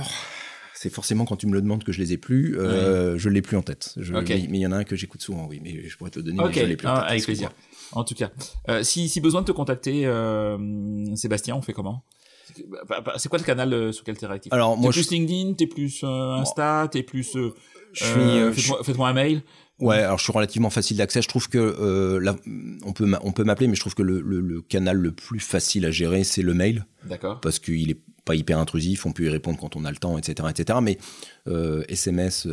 [0.74, 3.40] C'est forcément quand tu me le demandes que je les ai plus, euh, je l'ai
[3.40, 3.94] plus en tête.
[3.98, 6.18] Je, Mais il y en a un que j'écoute souvent, oui, mais je pourrais te
[6.18, 7.10] le donner, mais je l'ai plus en ah, tête.
[7.10, 7.50] Avec plaisir
[7.92, 8.30] en tout cas.
[8.68, 10.58] Euh, si, si besoin de te contacter, euh,
[11.14, 12.04] Sébastien, on fait comment?
[12.88, 14.52] Bah, bah, c'est quoi le canal euh, sur lequel tu es réactif?
[14.52, 17.36] Alors moi, plus LinkedIn, t'es plus Insta, t'es plus.
[17.92, 18.72] je suis.
[18.82, 19.42] Faites-moi un mail?
[19.78, 21.22] Ouais, alors je suis relativement facile d'accès.
[21.22, 22.36] Je trouve que là,
[22.84, 25.86] on peut on peut m'appeler, mais je trouve que le, le, canal le plus facile
[25.86, 26.86] à gérer, c'est le mail.
[27.04, 27.40] D'accord.
[27.40, 30.18] Parce qu'il est pas hyper intrusif, on peut y répondre quand on a le temps,
[30.18, 30.78] etc., etc.
[30.82, 30.98] Mais
[31.88, 32.46] SMS,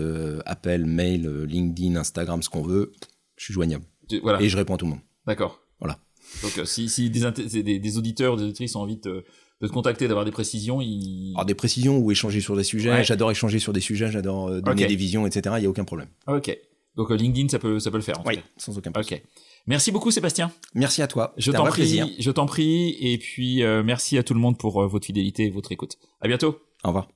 [0.45, 2.93] appel, mail, LinkedIn, Instagram, ce qu'on veut,
[3.35, 3.85] je suis joignable.
[4.21, 4.41] Voilà.
[4.41, 5.01] Et je réponds à tout le monde.
[5.29, 5.61] D'accord.
[5.79, 5.99] Voilà.
[6.41, 7.21] Donc euh, si, si des,
[7.61, 9.23] des, des, auditeurs, des auditrices ont envie de,
[9.61, 11.33] de te contacter, d'avoir des précisions, ils...
[11.35, 13.03] Alors des précisions ou échanger sur des sujets.
[13.03, 15.57] J'adore échanger sur des sujets, j'adore euh, donner des visions, etc.
[15.57, 16.07] Il n'y a aucun problème.
[16.25, 16.57] Ok.
[16.95, 18.19] Donc euh, LinkedIn, ça peut, ça peut le faire.
[18.19, 19.19] En oui, sans aucun problème.
[19.19, 19.23] Ok.
[19.67, 20.51] Merci beaucoup Sébastien.
[20.73, 21.35] Merci à toi.
[21.37, 25.05] Je t'en prie, je t'en prie, et puis merci à tout le monde pour votre
[25.05, 25.99] fidélité et votre écoute.
[26.21, 26.59] À bientôt.
[26.83, 27.07] Au revoir.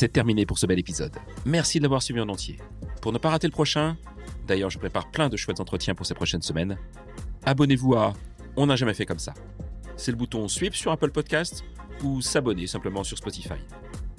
[0.00, 1.14] C'est terminé pour ce bel épisode.
[1.44, 2.56] Merci de l'avoir suivi en entier.
[3.02, 3.98] Pour ne pas rater le prochain,
[4.46, 6.78] d'ailleurs je prépare plein de chouettes entretiens pour ces prochaines semaines,
[7.44, 8.14] abonnez-vous à
[8.56, 9.34] On n'a jamais fait comme ça.
[9.98, 11.66] C'est le bouton Sweep sur Apple Podcast
[12.02, 13.60] ou s'abonner simplement sur Spotify.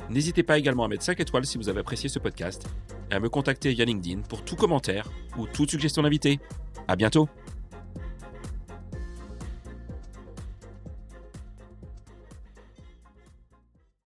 [0.08, 2.68] N'hésitez pas également à mettre 5 étoiles si vous avez apprécié ce podcast
[3.10, 6.40] et à me contacter via LinkedIn pour tout commentaire ou toute suggestion d'invité.
[6.88, 7.28] À bientôt!